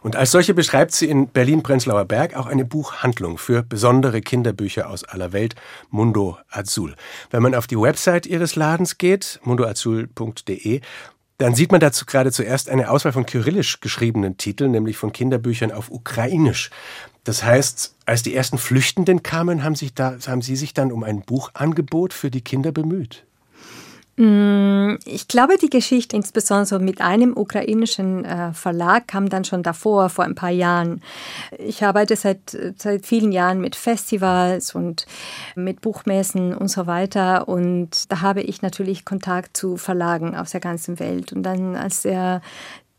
Und 0.00 0.16
als 0.16 0.30
solche 0.30 0.54
beschreibt 0.54 0.92
sie 0.92 1.10
in 1.10 1.28
Berlin-Prenzlauer 1.28 2.06
Berg 2.06 2.34
auch 2.34 2.46
eine 2.46 2.64
Buchhandlung 2.64 3.36
für 3.36 3.62
besondere 3.62 4.22
Kinderbücher 4.22 4.88
aus 4.88 5.04
aller 5.04 5.34
Welt, 5.34 5.54
Mundo 5.90 6.38
Azul. 6.48 6.94
Wenn 7.30 7.42
man 7.42 7.54
auf 7.54 7.66
die 7.66 7.78
Website 7.78 8.24
ihres 8.24 8.56
Ladens 8.56 8.96
geht, 8.96 9.38
mundoazul.de, 9.44 10.80
dann 11.40 11.54
sieht 11.54 11.72
man 11.72 11.80
dazu 11.80 12.06
gerade 12.06 12.32
zuerst 12.32 12.68
eine 12.68 12.90
Auswahl 12.90 13.12
von 13.12 13.24
kyrillisch 13.24 13.80
geschriebenen 13.80 14.36
Titeln, 14.36 14.72
nämlich 14.72 14.96
von 14.98 15.12
Kinderbüchern 15.12 15.72
auf 15.72 15.90
Ukrainisch. 15.90 16.70
Das 17.24 17.44
heißt, 17.44 17.94
als 18.06 18.22
die 18.22 18.34
ersten 18.34 18.58
Flüchtenden 18.58 19.22
kamen, 19.22 19.62
haben, 19.62 19.74
sich 19.74 19.94
da, 19.94 20.16
haben 20.26 20.42
Sie 20.42 20.56
sich 20.56 20.74
dann 20.74 20.90
um 20.90 21.04
ein 21.04 21.22
Buchangebot 21.22 22.12
für 22.12 22.30
die 22.30 22.40
Kinder 22.40 22.72
bemüht? 22.72 23.24
Mm, 24.20 24.96
ich 25.06 25.28
glaube, 25.28 25.56
die 25.56 25.70
Geschichte 25.70 26.14
insbesondere 26.14 26.78
mit 26.78 27.00
einem 27.00 27.34
ukrainischen 27.34 28.26
äh, 28.26 28.52
Verlag 28.52 29.08
kam 29.08 29.30
dann 29.30 29.44
schon 29.44 29.62
davor, 29.62 30.10
vor 30.10 30.24
ein 30.26 30.34
paar 30.34 30.50
Jahren. 30.50 31.00
Ich 31.56 31.82
arbeite 31.84 32.16
seit, 32.16 32.54
seit 32.76 33.06
vielen 33.06 33.32
Jahren 33.32 33.62
mit 33.62 33.76
Festivals 33.76 34.74
und 34.74 35.06
mit 35.54 35.80
Buchmessen 35.80 36.54
und 36.54 36.68
so 36.68 36.86
weiter. 36.86 37.48
Und 37.48 38.12
da 38.12 38.20
habe 38.20 38.42
ich 38.42 38.60
natürlich 38.60 39.06
Kontakt 39.06 39.56
zu 39.56 39.78
Verlagen 39.78 40.36
aus 40.36 40.50
der 40.50 40.60
ganzen 40.60 40.98
Welt. 40.98 41.32
Und 41.32 41.42
dann, 41.42 41.74
als 41.74 42.02
der 42.02 42.42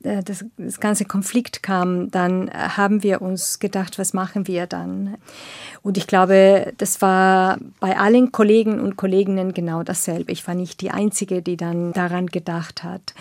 das, 0.02 0.46
das 0.58 0.80
ganze 0.80 1.06
Konflikt 1.06 1.64
kam, 1.64 2.12
dann 2.12 2.48
äh, 2.48 2.52
haben 2.52 3.04
wir 3.04 3.22
uns 3.22 3.60
gedacht, 3.60 4.00
was 4.00 4.14
machen 4.14 4.48
wir 4.48 4.68
dann? 4.68 5.18
Und 5.82 5.98
ich 5.98 6.08
glaube, 6.08 6.74
das 6.78 7.02
war 7.02 7.58
bei 7.80 7.98
allen 7.98 8.32
Kollegen 8.32 8.80
und 8.80 8.96
Kolleginnen 8.96 9.54
genau 9.54 9.84
dasselbe. 9.84 10.32
Ich 10.32 10.48
war 10.48 10.56
nicht 10.56 10.82
die 10.82 10.92
Einzige, 10.92 11.42
die 11.42 11.58
dann 11.58 11.94
daran 11.94 12.28
gedacht 12.28 12.84
hat. 12.84 13.14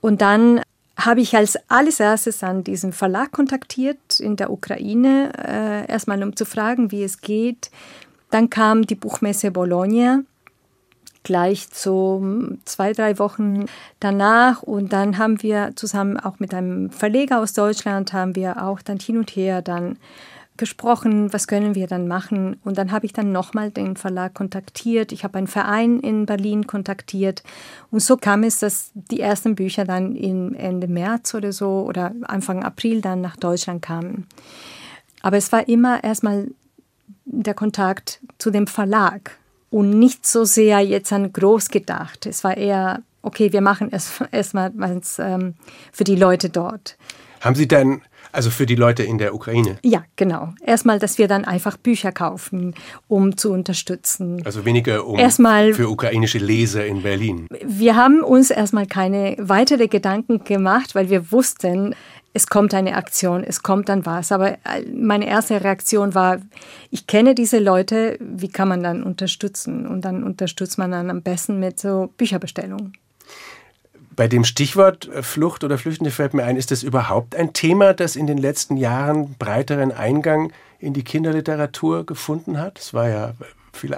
Und 0.00 0.20
dann 0.20 0.60
habe 0.96 1.20
ich 1.20 1.36
als 1.36 1.58
alles 1.68 2.00
erstes 2.00 2.42
an 2.42 2.64
diesen 2.64 2.92
Verlag 2.92 3.32
kontaktiert 3.32 4.20
in 4.20 4.36
der 4.36 4.50
Ukraine, 4.50 5.32
äh, 5.38 5.90
erstmal 5.90 6.22
um 6.22 6.36
zu 6.36 6.44
fragen, 6.44 6.90
wie 6.90 7.02
es 7.02 7.20
geht. 7.20 7.70
Dann 8.30 8.50
kam 8.50 8.86
die 8.86 8.94
Buchmesse 8.94 9.50
Bologna 9.50 10.22
gleich 11.22 11.68
so 11.72 12.22
zwei, 12.64 12.92
drei 12.92 13.18
Wochen 13.18 13.66
danach. 14.00 14.62
Und 14.62 14.92
dann 14.92 15.18
haben 15.18 15.42
wir 15.42 15.72
zusammen 15.74 16.18
auch 16.18 16.38
mit 16.38 16.54
einem 16.54 16.90
Verleger 16.90 17.40
aus 17.40 17.52
Deutschland, 17.52 18.12
haben 18.12 18.36
wir 18.36 18.62
auch 18.62 18.82
dann 18.82 18.98
hin 18.98 19.18
und 19.18 19.30
her 19.30 19.62
dann 19.62 19.96
gesprochen, 20.56 21.32
was 21.32 21.46
können 21.46 21.74
wir 21.74 21.86
dann 21.86 22.06
machen. 22.06 22.56
Und 22.62 22.78
dann 22.78 22.92
habe 22.92 23.06
ich 23.06 23.12
dann 23.12 23.32
nochmal 23.32 23.70
den 23.70 23.96
Verlag 23.96 24.34
kontaktiert. 24.34 25.10
Ich 25.12 25.24
habe 25.24 25.38
einen 25.38 25.46
Verein 25.46 25.98
in 25.98 26.26
Berlin 26.26 26.66
kontaktiert. 26.66 27.42
Und 27.90 28.00
so 28.00 28.16
kam 28.16 28.42
es, 28.42 28.58
dass 28.58 28.90
die 28.94 29.20
ersten 29.20 29.54
Bücher 29.54 29.84
dann 29.84 30.14
in 30.14 30.54
Ende 30.54 30.88
März 30.88 31.34
oder 31.34 31.52
so 31.52 31.84
oder 31.86 32.12
Anfang 32.22 32.62
April 32.62 33.00
dann 33.00 33.20
nach 33.20 33.36
Deutschland 33.36 33.82
kamen. 33.82 34.26
Aber 35.22 35.36
es 35.36 35.50
war 35.52 35.68
immer 35.68 36.04
erstmal 36.04 36.48
der 37.24 37.54
Kontakt 37.54 38.20
zu 38.38 38.50
dem 38.50 38.66
Verlag 38.66 39.38
und 39.72 39.98
nicht 39.98 40.26
so 40.26 40.44
sehr 40.44 40.80
jetzt 40.80 41.12
an 41.12 41.32
groß 41.32 41.70
gedacht. 41.70 42.26
Es 42.26 42.44
war 42.44 42.56
eher, 42.56 43.02
okay, 43.22 43.52
wir 43.52 43.62
machen 43.62 43.88
es 43.90 44.20
erstmal 44.32 44.70
ähm, 45.18 45.54
für 45.90 46.04
die 46.04 46.14
Leute 46.14 46.50
dort. 46.50 46.96
Haben 47.40 47.56
Sie 47.56 47.66
dann, 47.66 48.02
also 48.32 48.50
für 48.50 48.66
die 48.66 48.74
Leute 48.74 49.02
in 49.02 49.16
der 49.16 49.34
Ukraine? 49.34 49.78
Ja, 49.82 50.04
genau. 50.14 50.52
Erstmal, 50.64 50.98
dass 50.98 51.16
wir 51.16 51.26
dann 51.26 51.46
einfach 51.46 51.78
Bücher 51.78 52.12
kaufen, 52.12 52.74
um 53.08 53.36
zu 53.36 53.50
unterstützen. 53.50 54.42
Also 54.44 54.64
weniger 54.66 55.06
um 55.06 55.18
erstmal, 55.18 55.72
für 55.72 55.88
ukrainische 55.88 56.38
Leser 56.38 56.86
in 56.86 57.02
Berlin. 57.02 57.48
Wir 57.64 57.96
haben 57.96 58.22
uns 58.22 58.50
erstmal 58.50 58.86
keine 58.86 59.36
weitere 59.40 59.88
Gedanken 59.88 60.44
gemacht, 60.44 60.94
weil 60.94 61.08
wir 61.08 61.32
wussten, 61.32 61.94
es 62.34 62.46
kommt 62.46 62.72
eine 62.74 62.96
Aktion, 62.96 63.44
es 63.44 63.62
kommt 63.62 63.88
dann 63.88 64.06
was. 64.06 64.32
Aber 64.32 64.52
äh, 64.52 64.82
meine 64.94 65.26
erste 65.26 65.62
Reaktion 65.62 66.14
war, 66.14 66.38
ich 66.90 67.06
kenne 67.06 67.34
diese 67.34 67.58
Leute, 67.58 68.18
wie 68.20 68.48
kann 68.48 68.68
man 68.68 68.82
dann 68.82 69.02
unterstützen? 69.02 69.86
Und 69.86 70.02
dann 70.02 70.24
unterstützt 70.24 70.78
man 70.78 70.90
dann 70.90 71.10
am 71.10 71.22
besten 71.22 71.60
mit 71.60 71.78
so 71.78 72.10
Bücherbestellungen. 72.16 72.94
Bei 74.14 74.28
dem 74.28 74.44
Stichwort 74.44 75.08
äh, 75.08 75.22
Flucht 75.22 75.64
oder 75.64 75.78
Flüchtende 75.78 76.10
fällt 76.10 76.34
mir 76.34 76.44
ein, 76.44 76.56
ist 76.56 76.70
das 76.70 76.82
überhaupt 76.82 77.34
ein 77.34 77.52
Thema, 77.52 77.92
das 77.92 78.16
in 78.16 78.26
den 78.26 78.38
letzten 78.38 78.76
Jahren 78.76 79.34
breiteren 79.38 79.92
Eingang 79.92 80.52
in 80.78 80.94
die 80.94 81.04
Kinderliteratur 81.04 82.06
gefunden 82.06 82.58
hat? 82.58 82.78
Es 82.78 82.94
war 82.94 83.08
ja 83.08 83.34
viel, 83.72 83.96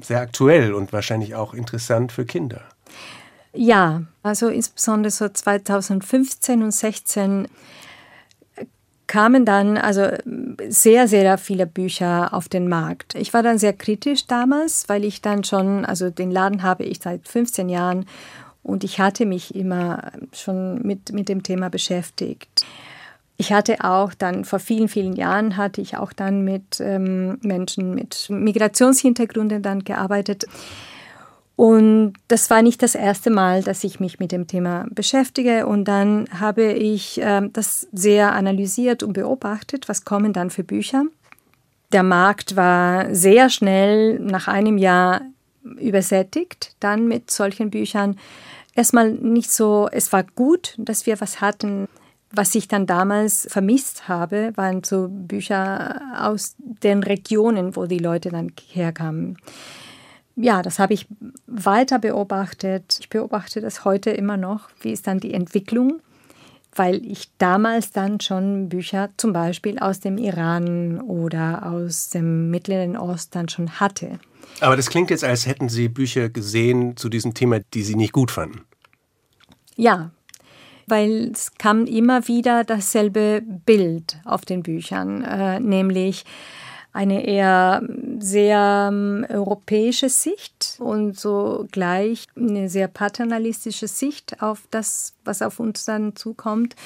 sehr 0.00 0.20
aktuell 0.20 0.72
und 0.72 0.92
wahrscheinlich 0.92 1.34
auch 1.34 1.52
interessant 1.52 2.12
für 2.12 2.24
Kinder. 2.24 2.62
Ja, 3.54 4.02
also 4.22 4.48
insbesondere 4.48 5.10
so 5.10 5.28
2015 5.28 6.62
und 6.62 6.72
2016 6.72 7.48
kamen 9.06 9.44
dann 9.44 9.76
also 9.76 10.08
sehr, 10.68 11.06
sehr 11.06 11.36
viele 11.36 11.66
Bücher 11.66 12.32
auf 12.32 12.48
den 12.48 12.66
Markt. 12.66 13.14
Ich 13.14 13.34
war 13.34 13.42
dann 13.42 13.58
sehr 13.58 13.74
kritisch 13.74 14.26
damals, 14.26 14.88
weil 14.88 15.04
ich 15.04 15.20
dann 15.20 15.44
schon, 15.44 15.84
also 15.84 16.08
den 16.08 16.30
Laden 16.30 16.62
habe 16.62 16.84
ich 16.84 17.00
seit 17.02 17.28
15 17.28 17.68
Jahren 17.68 18.06
und 18.62 18.84
ich 18.84 19.00
hatte 19.00 19.26
mich 19.26 19.54
immer 19.54 20.12
schon 20.32 20.80
mit, 20.82 21.12
mit 21.12 21.28
dem 21.28 21.42
Thema 21.42 21.68
beschäftigt. 21.68 22.64
Ich 23.36 23.52
hatte 23.52 23.84
auch 23.84 24.14
dann 24.14 24.46
vor 24.46 24.60
vielen, 24.60 24.88
vielen 24.88 25.14
Jahren 25.14 25.58
hatte 25.58 25.82
ich 25.82 25.98
auch 25.98 26.14
dann 26.14 26.42
mit 26.42 26.80
ähm, 26.80 27.38
Menschen 27.42 27.94
mit 27.94 28.28
Migrationshintergründen 28.30 29.62
dann 29.62 29.84
gearbeitet. 29.84 30.46
Und 31.56 32.14
das 32.28 32.48
war 32.50 32.62
nicht 32.62 32.82
das 32.82 32.94
erste 32.94 33.30
Mal, 33.30 33.62
dass 33.62 33.84
ich 33.84 34.00
mich 34.00 34.18
mit 34.18 34.32
dem 34.32 34.46
Thema 34.46 34.86
beschäftige. 34.90 35.66
Und 35.66 35.84
dann 35.84 36.26
habe 36.38 36.72
ich 36.72 37.20
äh, 37.20 37.42
das 37.52 37.88
sehr 37.92 38.32
analysiert 38.32 39.02
und 39.02 39.12
beobachtet, 39.12 39.88
was 39.88 40.04
kommen 40.04 40.32
dann 40.32 40.50
für 40.50 40.64
Bücher. 40.64 41.04
Der 41.92 42.02
Markt 42.02 42.56
war 42.56 43.14
sehr 43.14 43.50
schnell 43.50 44.18
nach 44.18 44.48
einem 44.48 44.78
Jahr 44.78 45.20
übersättigt, 45.62 46.74
dann 46.80 47.06
mit 47.06 47.30
solchen 47.30 47.70
Büchern. 47.70 48.16
Erstmal 48.74 49.12
nicht 49.12 49.50
so, 49.50 49.88
es 49.92 50.10
war 50.12 50.24
gut, 50.24 50.74
dass 50.78 51.04
wir 51.04 51.20
was 51.20 51.42
hatten. 51.42 51.86
Was 52.34 52.54
ich 52.54 52.66
dann 52.66 52.86
damals 52.86 53.46
vermisst 53.50 54.08
habe, 54.08 54.52
waren 54.56 54.82
so 54.82 55.08
Bücher 55.10 56.00
aus 56.18 56.54
den 56.58 57.02
Regionen, 57.02 57.76
wo 57.76 57.84
die 57.84 57.98
Leute 57.98 58.30
dann 58.30 58.52
herkamen 58.72 59.36
ja, 60.36 60.62
das 60.62 60.78
habe 60.78 60.94
ich 60.94 61.06
weiter 61.46 61.98
beobachtet. 61.98 62.98
Ich 63.00 63.08
beobachte 63.08 63.60
das 63.60 63.84
heute 63.84 64.10
immer 64.10 64.36
noch. 64.36 64.70
Wie 64.80 64.92
ist 64.92 65.06
dann 65.06 65.20
die 65.20 65.34
Entwicklung? 65.34 66.00
Weil 66.74 67.04
ich 67.04 67.30
damals 67.36 67.90
dann 67.90 68.20
schon 68.20 68.70
Bücher 68.70 69.10
zum 69.18 69.34
Beispiel 69.34 69.78
aus 69.78 70.00
dem 70.00 70.16
Iran 70.16 71.02
oder 71.02 71.66
aus 71.66 72.08
dem 72.08 72.50
Mittleren 72.50 72.96
Osten 72.96 73.48
schon 73.50 73.78
hatte. 73.78 74.18
Aber 74.60 74.76
das 74.76 74.88
klingt 74.88 75.10
jetzt, 75.10 75.24
als 75.24 75.46
hätten 75.46 75.68
Sie 75.68 75.88
Bücher 75.88 76.30
gesehen 76.30 76.96
zu 76.96 77.08
diesem 77.08 77.34
Thema, 77.34 77.60
die 77.74 77.82
Sie 77.82 77.94
nicht 77.94 78.12
gut 78.12 78.30
fanden. 78.30 78.62
Ja, 79.76 80.10
weil 80.86 81.30
es 81.32 81.52
kam 81.54 81.86
immer 81.86 82.26
wieder 82.28 82.64
dasselbe 82.64 83.42
Bild 83.66 84.18
auf 84.24 84.44
den 84.44 84.62
Büchern, 84.62 85.22
äh, 85.24 85.60
nämlich 85.60 86.24
eine 86.92 87.26
eher 87.26 87.82
sehr 88.18 88.90
ähm, 88.92 89.26
europäische 89.28 90.08
Sicht 90.08 90.76
und 90.78 91.18
so 91.18 91.66
gleich 91.72 92.26
eine 92.36 92.68
sehr 92.68 92.86
paternalistische 92.86 93.88
Sicht 93.88 94.42
auf 94.42 94.62
das, 94.70 95.14
was 95.24 95.40
auf 95.40 95.58
uns 95.58 95.84
dann 95.86 96.16
zukommt. 96.16 96.76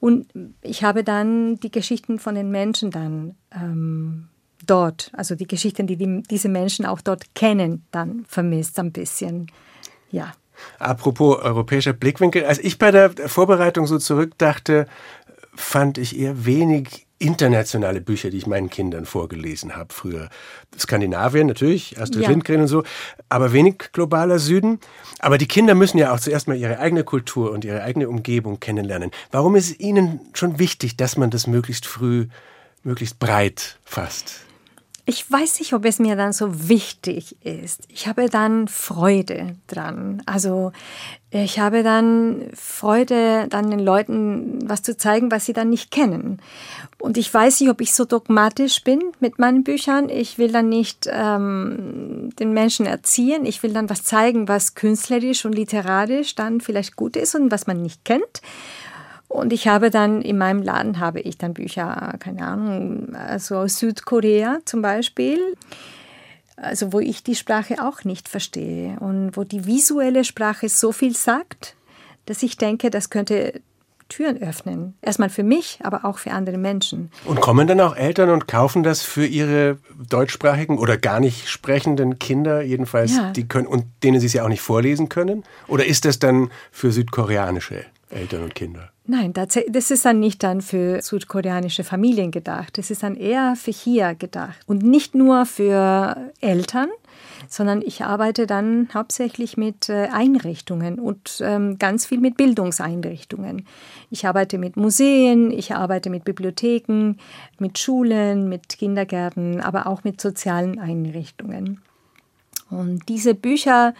Und 0.00 0.28
ich 0.62 0.82
habe 0.82 1.04
dann 1.04 1.60
die 1.60 1.70
Geschichten 1.70 2.18
von 2.18 2.34
den 2.34 2.50
Menschen 2.50 2.90
dann 2.90 3.36
ähm, 3.54 4.28
dort, 4.66 5.10
also 5.14 5.34
die 5.34 5.46
Geschichten, 5.46 5.86
die, 5.86 5.96
die 5.96 6.22
diese 6.22 6.48
Menschen 6.48 6.86
auch 6.86 7.02
dort 7.02 7.34
kennen, 7.34 7.84
dann 7.90 8.24
vermisst 8.26 8.78
ein 8.78 8.92
bisschen. 8.92 9.50
Ja. 10.10 10.32
Apropos 10.78 11.38
europäischer 11.38 11.92
Blickwinkel, 11.92 12.44
als 12.44 12.58
ich 12.58 12.78
bei 12.78 12.90
der 12.90 13.10
Vorbereitung 13.28 13.86
so 13.86 13.98
zurückdachte, 13.98 14.86
fand 15.54 15.98
ich 15.98 16.18
eher 16.18 16.44
wenig 16.44 17.06
internationale 17.20 18.00
Bücher, 18.00 18.30
die 18.30 18.38
ich 18.38 18.46
meinen 18.46 18.70
Kindern 18.70 19.04
vorgelesen 19.04 19.76
habe 19.76 19.92
früher. 19.92 20.30
Skandinavien 20.76 21.46
natürlich, 21.46 22.00
Astrid 22.00 22.22
Ja. 22.22 22.30
Lindgren 22.30 22.62
und 22.62 22.68
so, 22.68 22.82
aber 23.28 23.52
wenig 23.52 23.92
globaler 23.92 24.38
Süden. 24.38 24.80
Aber 25.18 25.36
die 25.38 25.46
Kinder 25.46 25.74
müssen 25.74 25.98
ja 25.98 26.12
auch 26.12 26.18
zuerst 26.18 26.48
mal 26.48 26.56
ihre 26.56 26.78
eigene 26.78 27.04
Kultur 27.04 27.52
und 27.52 27.64
ihre 27.64 27.82
eigene 27.82 28.08
Umgebung 28.08 28.58
kennenlernen. 28.58 29.10
Warum 29.30 29.54
ist 29.54 29.70
es 29.70 29.80
Ihnen 29.80 30.20
schon 30.32 30.58
wichtig, 30.58 30.96
dass 30.96 31.16
man 31.16 31.30
das 31.30 31.46
möglichst 31.46 31.86
früh, 31.86 32.26
möglichst 32.82 33.18
breit 33.18 33.78
fasst? 33.84 34.46
Ich 35.10 35.28
weiß 35.28 35.58
nicht, 35.58 35.72
ob 35.72 35.84
es 35.86 35.98
mir 35.98 36.14
dann 36.14 36.32
so 36.32 36.68
wichtig 36.68 37.34
ist. 37.44 37.82
Ich 37.88 38.06
habe 38.06 38.28
dann 38.28 38.68
Freude 38.68 39.56
dran. 39.66 40.22
Also 40.24 40.70
ich 41.32 41.58
habe 41.58 41.82
dann 41.82 42.48
Freude, 42.54 43.48
dann 43.50 43.72
den 43.72 43.80
Leuten 43.80 44.60
was 44.68 44.84
zu 44.84 44.96
zeigen, 44.96 45.32
was 45.32 45.46
sie 45.46 45.52
dann 45.52 45.68
nicht 45.68 45.90
kennen. 45.90 46.40
Und 47.00 47.18
ich 47.18 47.34
weiß 47.34 47.58
nicht, 47.58 47.70
ob 47.70 47.80
ich 47.80 47.92
so 47.92 48.04
dogmatisch 48.04 48.84
bin 48.84 49.02
mit 49.18 49.40
meinen 49.40 49.64
Büchern. 49.64 50.10
Ich 50.10 50.38
will 50.38 50.52
dann 50.52 50.68
nicht 50.68 51.08
ähm, 51.12 52.30
den 52.38 52.52
Menschen 52.52 52.86
erziehen. 52.86 53.46
Ich 53.46 53.64
will 53.64 53.72
dann 53.72 53.90
was 53.90 54.04
zeigen, 54.04 54.46
was 54.46 54.76
künstlerisch 54.76 55.44
und 55.44 55.56
literarisch 55.56 56.36
dann 56.36 56.60
vielleicht 56.60 56.94
gut 56.94 57.16
ist 57.16 57.34
und 57.34 57.50
was 57.50 57.66
man 57.66 57.82
nicht 57.82 58.04
kennt. 58.04 58.42
Und 59.30 59.52
ich 59.52 59.68
habe 59.68 59.90
dann 59.90 60.22
in 60.22 60.36
meinem 60.38 60.60
Laden 60.60 60.98
habe 60.98 61.20
ich 61.20 61.38
dann 61.38 61.54
Bücher, 61.54 62.14
keine 62.18 62.44
Ahnung, 62.44 63.14
also 63.14 63.58
aus 63.58 63.78
Südkorea 63.78 64.58
zum 64.64 64.82
Beispiel, 64.82 65.38
also 66.56 66.92
wo 66.92 66.98
ich 66.98 67.22
die 67.22 67.36
Sprache 67.36 67.76
auch 67.80 68.02
nicht 68.02 68.28
verstehe 68.28 68.98
und 68.98 69.36
wo 69.36 69.44
die 69.44 69.66
visuelle 69.66 70.24
Sprache 70.24 70.68
so 70.68 70.90
viel 70.90 71.14
sagt, 71.14 71.76
dass 72.26 72.42
ich 72.42 72.56
denke, 72.56 72.90
das 72.90 73.08
könnte 73.08 73.60
Türen 74.08 74.42
öffnen. 74.42 74.94
Erstmal 75.00 75.30
für 75.30 75.44
mich, 75.44 75.78
aber 75.84 76.04
auch 76.04 76.18
für 76.18 76.32
andere 76.32 76.58
Menschen. 76.58 77.12
Und 77.24 77.40
kommen 77.40 77.68
dann 77.68 77.80
auch 77.80 77.94
Eltern 77.94 78.30
und 78.30 78.48
kaufen 78.48 78.82
das 78.82 79.02
für 79.02 79.24
ihre 79.24 79.78
deutschsprachigen 80.08 80.76
oder 80.76 80.98
gar 80.98 81.20
nicht 81.20 81.48
sprechenden 81.48 82.18
Kinder, 82.18 82.62
jedenfalls, 82.62 83.16
Ja. 83.16 83.30
die 83.30 83.46
können 83.46 83.68
und 83.68 83.84
denen 84.02 84.18
sie 84.18 84.26
es 84.26 84.32
ja 84.32 84.42
auch 84.42 84.48
nicht 84.48 84.60
vorlesen 84.62 85.08
können? 85.08 85.44
Oder 85.68 85.86
ist 85.86 86.04
das 86.04 86.18
dann 86.18 86.50
für 86.72 86.90
südkoreanische 86.90 87.84
Eltern 88.10 88.44
und 88.44 88.54
Kinder? 88.54 88.90
Nein, 89.06 89.32
das 89.32 89.90
ist 89.90 90.04
dann 90.04 90.20
nicht 90.20 90.42
dann 90.42 90.60
für 90.60 91.02
südkoreanische 91.02 91.82
Familien 91.82 92.30
gedacht. 92.30 92.78
Das 92.78 92.90
ist 92.90 93.02
dann 93.02 93.16
eher 93.16 93.56
für 93.56 93.72
hier 93.72 94.14
gedacht. 94.14 94.58
Und 94.66 94.82
nicht 94.82 95.14
nur 95.14 95.46
für 95.46 96.30
Eltern, 96.40 96.88
sondern 97.48 97.82
ich 97.82 98.04
arbeite 98.04 98.46
dann 98.46 98.88
hauptsächlich 98.94 99.56
mit 99.56 99.88
äh, 99.88 100.08
Einrichtungen 100.12 100.98
und 100.98 101.40
ähm, 101.40 101.78
ganz 101.78 102.06
viel 102.06 102.20
mit 102.20 102.36
Bildungseinrichtungen. 102.36 103.66
Ich 104.10 104.26
arbeite 104.26 104.58
mit 104.58 104.76
Museen, 104.76 105.50
ich 105.50 105.74
arbeite 105.74 106.10
mit 106.10 106.24
Bibliotheken, 106.24 107.14
mit 107.58 107.78
Schulen, 107.78 108.48
mit 108.48 108.68
Kindergärten, 108.68 109.60
aber 109.60 109.86
auch 109.86 110.04
mit 110.04 110.20
sozialen 110.20 110.78
Einrichtungen. 110.78 111.80
Und 112.70 113.08
diese 113.08 113.34
Bücher, 113.34 113.94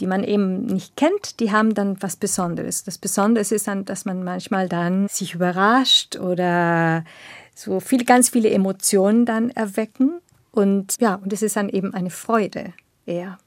die 0.00 0.06
man 0.06 0.24
eben 0.24 0.66
nicht 0.66 0.96
kennt, 0.96 1.40
die 1.40 1.52
haben 1.52 1.74
dann 1.74 2.00
was 2.02 2.16
Besonderes. 2.16 2.84
Das 2.84 2.98
Besondere 2.98 3.42
ist 3.42 3.66
dann, 3.66 3.84
dass 3.84 4.04
man 4.04 4.24
manchmal 4.24 4.68
dann 4.68 5.08
sich 5.08 5.34
überrascht 5.34 6.16
oder 6.16 7.04
so 7.54 7.80
viel, 7.80 8.04
ganz 8.04 8.28
viele 8.28 8.50
Emotionen 8.50 9.24
dann 9.24 9.50
erwecken. 9.50 10.20
Und 10.52 10.96
ja, 11.00 11.16
und 11.16 11.32
es 11.32 11.42
ist 11.42 11.56
dann 11.56 11.68
eben 11.68 11.94
eine 11.94 12.10
Freude 12.10 12.72
eher. 13.06 13.38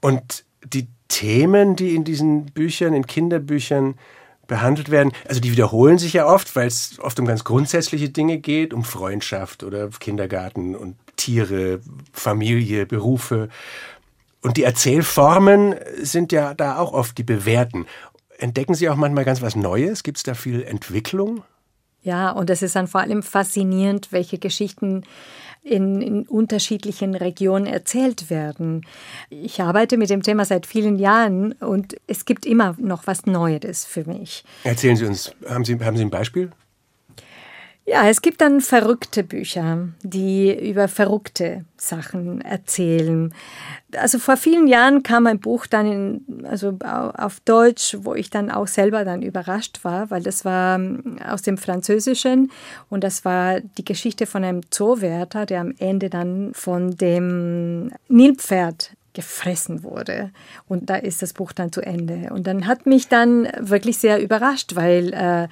Und 0.00 0.44
die 0.64 0.88
Themen, 1.08 1.76
die 1.76 1.94
in 1.94 2.04
diesen 2.04 2.46
Büchern, 2.46 2.94
in 2.94 3.06
Kinderbüchern 3.06 3.96
behandelt 4.46 4.90
werden, 4.90 5.12
also 5.28 5.40
die 5.40 5.52
wiederholen 5.52 5.98
sich 5.98 6.14
ja 6.14 6.26
oft, 6.26 6.54
weil 6.56 6.66
es 6.66 6.98
oft 7.00 7.18
um 7.20 7.26
ganz 7.26 7.44
grundsätzliche 7.44 8.08
Dinge 8.08 8.38
geht, 8.38 8.74
um 8.74 8.84
Freundschaft 8.84 9.62
oder 9.62 9.88
Kindergarten 9.88 10.74
und 10.74 10.96
Tiere, 11.16 11.80
Familie, 12.12 12.86
Berufe. 12.86 13.48
Und 14.42 14.56
die 14.56 14.64
Erzählformen 14.64 15.76
sind 16.02 16.32
ja 16.32 16.54
da 16.54 16.78
auch 16.78 16.92
oft 16.92 17.16
die 17.16 17.22
bewährten. 17.22 17.86
Entdecken 18.38 18.74
Sie 18.74 18.88
auch 18.88 18.96
manchmal 18.96 19.24
ganz 19.24 19.40
was 19.40 19.54
Neues? 19.54 20.02
Gibt 20.02 20.18
es 20.18 20.24
da 20.24 20.34
viel 20.34 20.62
Entwicklung? 20.62 21.44
Ja, 22.02 22.32
und 22.32 22.50
es 22.50 22.62
ist 22.62 22.74
dann 22.74 22.88
vor 22.88 23.00
allem 23.00 23.22
faszinierend, 23.22 24.10
welche 24.10 24.38
Geschichten 24.38 25.04
in, 25.62 26.02
in, 26.02 26.26
unterschiedlichen 26.26 27.14
Regionen 27.14 27.66
erzählt 27.66 28.28
werden. 28.28 28.84
Ich 29.30 29.62
arbeite 29.62 29.96
mit 29.96 30.10
dem 30.10 30.24
Thema 30.24 30.44
seit 30.44 30.66
vielen 30.66 30.98
Jahren 30.98 31.52
und 31.52 31.94
es 32.08 32.24
gibt 32.24 32.44
immer 32.44 32.74
noch 32.80 33.06
was 33.06 33.26
Neues 33.26 33.84
für 33.84 34.04
mich. 34.04 34.44
Erzählen 34.64 34.96
Sie 34.96 35.06
uns, 35.06 35.32
haben 35.48 35.64
Sie, 35.64 35.78
haben 35.78 35.96
Sie 35.96 36.02
ein 36.02 36.10
Beispiel? 36.10 36.50
Ja, 37.84 38.08
es 38.08 38.22
gibt 38.22 38.40
dann 38.40 38.60
verrückte 38.60 39.24
Bücher, 39.24 39.88
die 40.04 40.70
über 40.70 40.86
verrückte 40.86 41.64
Sachen 41.76 42.40
erzählen. 42.40 43.34
Also 43.96 44.20
vor 44.20 44.36
vielen 44.36 44.68
Jahren 44.68 45.02
kam 45.02 45.26
ein 45.26 45.40
Buch 45.40 45.66
dann 45.66 45.86
in, 45.86 46.46
also 46.46 46.78
auf 46.80 47.40
Deutsch, 47.40 47.96
wo 48.02 48.14
ich 48.14 48.30
dann 48.30 48.52
auch 48.52 48.68
selber 48.68 49.04
dann 49.04 49.22
überrascht 49.22 49.80
war, 49.82 50.10
weil 50.10 50.22
das 50.22 50.44
war 50.44 50.80
aus 51.26 51.42
dem 51.42 51.58
Französischen 51.58 52.52
und 52.88 53.02
das 53.02 53.24
war 53.24 53.60
die 53.60 53.84
Geschichte 53.84 54.26
von 54.26 54.44
einem 54.44 54.60
Zoowärter, 54.70 55.44
der 55.44 55.60
am 55.60 55.74
Ende 55.78 56.08
dann 56.08 56.54
von 56.54 56.96
dem 56.96 57.90
Nilpferd 58.06 58.92
gefressen 59.14 59.82
wurde. 59.82 60.30
Und 60.68 60.90
da 60.90 60.96
ist 60.96 61.22
das 61.22 61.32
Buch 61.32 61.52
dann 61.52 61.72
zu 61.72 61.80
Ende. 61.82 62.30
Und 62.32 62.46
dann 62.46 62.66
hat 62.66 62.86
mich 62.86 63.08
dann 63.08 63.48
wirklich 63.58 63.98
sehr 63.98 64.22
überrascht, 64.22 64.74
weil 64.74 65.12
äh, 65.12 65.48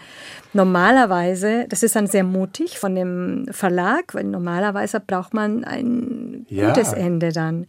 normalerweise, 0.52 1.66
das 1.68 1.82
ist 1.82 1.96
dann 1.96 2.06
sehr 2.06 2.24
mutig 2.24 2.78
von 2.78 2.94
dem 2.94 3.46
Verlag, 3.50 4.14
weil 4.14 4.24
normalerweise 4.24 5.00
braucht 5.00 5.34
man 5.34 5.64
ein 5.64 6.46
Ja. 6.48 6.68
gutes 6.68 6.92
Ende 6.92 7.32
dann. 7.32 7.66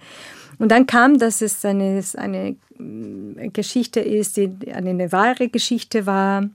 Und 0.59 0.71
dann 0.71 0.85
kam, 0.85 1.17
dass 1.17 1.41
es 1.41 1.65
eine, 1.65 2.01
eine 2.17 2.55
Geschichte 3.51 3.99
ist, 3.99 4.37
die 4.37 4.51
eine 4.73 5.11
wahre 5.11 5.49
Geschichte 5.49 6.05
war. 6.05 6.49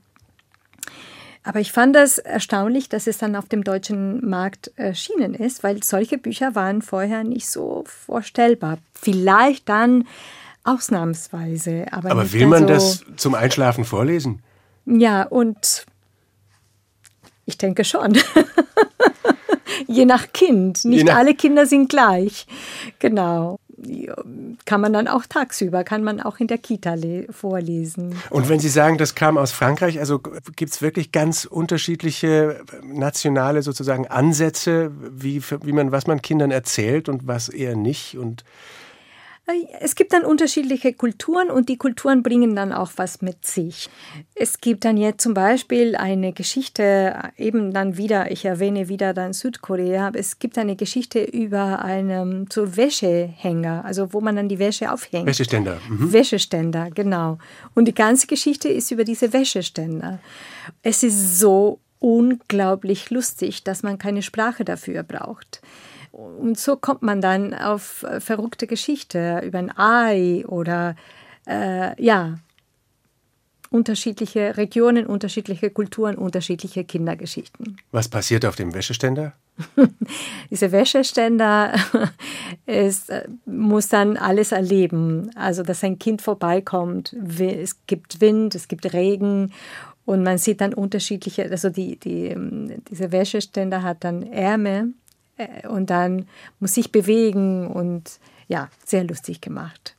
Aber 1.47 1.61
ich 1.61 1.71
fand 1.71 1.95
das 1.95 2.17
erstaunlich, 2.17 2.89
dass 2.89 3.07
es 3.07 3.19
dann 3.19 3.37
auf 3.37 3.45
dem 3.47 3.63
deutschen 3.63 4.27
Markt 4.29 4.69
erschienen 4.75 5.33
ist, 5.33 5.63
weil 5.63 5.81
solche 5.81 6.17
Bücher 6.17 6.55
waren 6.55 6.81
vorher 6.81 7.23
nicht 7.23 7.49
so 7.49 7.85
vorstellbar. 7.85 8.79
Vielleicht 8.93 9.69
dann 9.69 10.05
ausnahmsweise. 10.65 11.85
Aber, 11.91 12.11
Aber 12.11 12.33
will 12.33 12.47
man 12.47 12.69
also, 12.69 12.73
das 13.05 13.05
zum 13.15 13.33
Einschlafen 13.33 13.85
vorlesen? 13.85 14.43
Ja, 14.85 15.23
und 15.23 15.85
ich 17.45 17.57
denke 17.57 17.85
schon. 17.85 18.17
Je 19.87 20.03
nach 20.03 20.33
Kind. 20.33 20.83
Nicht 20.83 21.05
nach- 21.05 21.15
alle 21.15 21.33
Kinder 21.33 21.65
sind 21.65 21.87
gleich. 21.87 22.45
Genau. 22.99 23.57
Kann 24.65 24.81
man 24.81 24.91
dann 24.91 25.07
auch 25.07 25.27
tagsüber, 25.27 25.83
kann 25.83 26.03
man 26.03 26.19
auch 26.19 26.39
in 26.39 26.47
der 26.47 26.57
Kita 26.57 26.95
le- 26.95 27.27
vorlesen. 27.31 28.15
Und 28.31 28.49
wenn 28.49 28.59
Sie 28.59 28.69
sagen, 28.69 28.97
das 28.97 29.13
kam 29.13 29.37
aus 29.37 29.51
Frankreich, 29.51 29.99
also 29.99 30.19
gibt 30.19 30.71
es 30.71 30.81
wirklich 30.81 31.11
ganz 31.11 31.45
unterschiedliche 31.45 32.61
nationale 32.83 33.61
sozusagen 33.61 34.07
Ansätze, 34.07 34.91
wie, 35.11 35.43
wie 35.61 35.73
man, 35.73 35.91
was 35.91 36.07
man 36.07 36.23
Kindern 36.23 36.49
erzählt 36.49 37.07
und 37.07 37.27
was 37.27 37.49
eher 37.49 37.75
nicht? 37.75 38.17
Und 38.17 38.43
Es 39.79 39.95
gibt 39.95 40.11
dann 40.11 40.25
unterschiedliche 40.25 40.91
Kulturen 40.91 41.49
und 41.49 41.69
die 41.69 41.77
Kulturen 41.77 42.21
bringen 42.21 42.55
dann 42.55 42.73
auch 42.73 42.91
was 42.97 43.21
mit 43.21 43.45
sich. 43.45 43.89
Es 44.35 44.59
gibt 44.59 44.83
dann 44.83 44.97
jetzt 44.97 45.21
zum 45.21 45.33
Beispiel 45.33 45.95
eine 45.95 46.33
Geschichte, 46.33 47.15
eben 47.37 47.71
dann 47.71 47.95
wieder, 47.95 48.29
ich 48.29 48.43
erwähne 48.43 48.89
wieder 48.89 49.13
dann 49.13 49.31
Südkorea, 49.31 50.11
es 50.13 50.39
gibt 50.39 50.57
eine 50.57 50.75
Geschichte 50.75 51.23
über 51.23 51.81
einen 51.81 52.49
so 52.51 52.75
Wäschehänger, 52.75 53.85
also 53.85 54.11
wo 54.11 54.19
man 54.19 54.35
dann 54.35 54.49
die 54.49 54.59
Wäsche 54.59 54.91
aufhängt. 54.91 55.27
Wäscheständer. 55.27 55.79
Mhm. 55.87 56.11
Wäscheständer, 56.11 56.89
genau. 56.93 57.37
Und 57.73 57.87
die 57.87 57.95
ganze 57.95 58.27
Geschichte 58.27 58.67
ist 58.67 58.91
über 58.91 59.05
diese 59.05 59.31
Wäscheständer. 59.31 60.19
Es 60.83 61.03
ist 61.03 61.39
so 61.39 61.79
unglaublich 61.99 63.09
lustig, 63.11 63.63
dass 63.63 63.81
man 63.81 63.97
keine 63.97 64.21
Sprache 64.21 64.65
dafür 64.65 65.03
braucht. 65.03 65.61
Und 66.17 66.57
so 66.57 66.77
kommt 66.77 67.03
man 67.03 67.21
dann 67.21 67.53
auf 67.53 68.01
äh, 68.01 68.19
verrückte 68.19 68.65
Geschichte 68.65 69.41
über 69.45 69.59
ein 69.59 69.77
Ei 69.77 70.43
oder 70.47 70.95
äh, 71.45 72.01
ja, 72.03 72.39
unterschiedliche 73.69 74.57
Regionen, 74.57 75.05
unterschiedliche 75.05 75.69
Kulturen, 75.69 76.15
unterschiedliche 76.15 76.83
Kindergeschichten. 76.85 77.77
Was 77.91 78.09
passiert 78.09 78.45
auf 78.45 78.55
dem 78.55 78.73
Wäscheständer? 78.73 79.33
Diese 80.49 80.71
Wäscheständer 80.71 81.75
es 82.65 83.09
äh, 83.09 83.27
muss 83.45 83.89
dann 83.89 84.17
alles 84.17 84.51
erleben. 84.51 85.29
Also, 85.35 85.61
dass 85.61 85.83
ein 85.83 85.99
Kind 85.99 86.23
vorbeikommt, 86.23 87.13
es 87.13 87.77
gibt 87.85 88.21
Wind, 88.21 88.55
es 88.55 88.67
gibt 88.67 88.91
Regen 88.91 89.53
und 90.05 90.23
man 90.23 90.39
sieht 90.39 90.61
dann 90.61 90.73
unterschiedliche, 90.73 91.43
also 91.51 91.69
die, 91.69 91.99
die, 91.99 92.29
ähm, 92.29 92.81
diese 92.89 93.11
Wäscheständer 93.11 93.83
hat 93.83 94.03
dann 94.03 94.23
Ärmel 94.23 94.93
äh, 95.37 95.67
und 95.67 95.89
dann 95.89 96.27
muss 96.59 96.73
sich 96.73 96.91
bewegen 96.91 97.67
und 97.67 98.19
ja, 98.47 98.69
sehr 98.85 99.03
lustig 99.03 99.41
gemacht. 99.41 99.95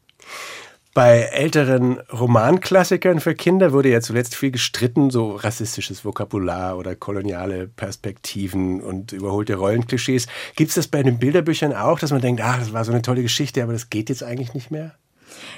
Bei 0.95 1.19
älteren 1.19 2.01
Romanklassikern 2.13 3.21
für 3.21 3.35
Kinder 3.35 3.73
wurde 3.73 3.91
ja 3.91 4.01
zuletzt 4.01 4.35
viel 4.35 4.51
gestritten, 4.51 5.11
so 5.11 5.37
rassistisches 5.37 6.05
Vokabular 6.05 6.77
oder 6.77 6.97
koloniale 6.97 7.69
Perspektiven 7.69 8.81
und 8.81 9.13
überholte 9.13 9.55
Rollenklischees. 9.55 10.27
Gibt 10.57 10.71
es 10.71 10.75
das 10.75 10.89
bei 10.89 11.03
den 11.05 11.21
Bilderbüchern 11.21 11.73
auch, 11.73 12.01
dass 12.01 12.11
man 12.11 12.21
denkt, 12.21 12.41
ach, 12.43 12.59
das 12.59 12.73
war 12.73 12.85
so 12.85 12.91
eine 12.91 13.03
tolle 13.03 13.23
Geschichte, 13.23 13.63
aber 13.63 13.75
das 13.75 13.91
geht 13.91 14.09
jetzt 14.09 14.25
eigentlich 14.25 14.55
nicht 14.55 14.73
mehr? 14.73 14.95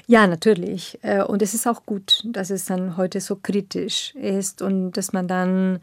Ja, 0.07 0.27
natürlich. 0.27 0.99
Äh, 1.03 1.23
und 1.23 1.41
es 1.43 1.55
ist 1.55 1.67
auch 1.67 1.87
gut, 1.87 2.23
dass 2.27 2.51
es 2.51 2.67
dann 2.67 2.97
heute 2.97 3.21
so 3.21 3.37
kritisch 3.37 4.15
ist 4.17 4.61
und 4.61 4.93
dass 4.93 5.13
man 5.13 5.29
dann, 5.29 5.81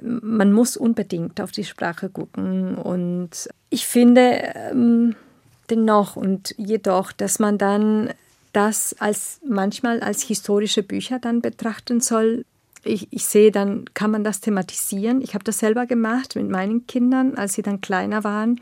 man 0.00 0.52
muss 0.52 0.76
unbedingt 0.76 1.40
auf 1.40 1.52
die 1.52 1.64
Sprache 1.64 2.08
gucken. 2.08 2.76
Und 2.76 3.48
ich 3.70 3.86
finde 3.86 4.52
ähm, 4.70 5.14
dennoch 5.70 6.16
und 6.16 6.54
jedoch, 6.56 7.12
dass 7.12 7.38
man 7.38 7.58
dann 7.58 8.10
das 8.52 8.94
als 8.98 9.40
manchmal 9.46 10.00
als 10.00 10.22
historische 10.22 10.82
Bücher 10.82 11.18
dann 11.18 11.40
betrachten 11.40 12.00
soll. 12.00 12.44
Ich, 12.84 13.08
ich 13.12 13.24
sehe, 13.24 13.52
dann 13.52 13.84
kann 13.94 14.10
man 14.10 14.24
das 14.24 14.40
thematisieren. 14.40 15.22
Ich 15.22 15.34
habe 15.34 15.44
das 15.44 15.58
selber 15.58 15.86
gemacht 15.86 16.36
mit 16.36 16.48
meinen 16.48 16.86
Kindern, 16.86 17.36
als 17.36 17.54
sie 17.54 17.62
dann 17.62 17.80
kleiner 17.80 18.24
waren. 18.24 18.60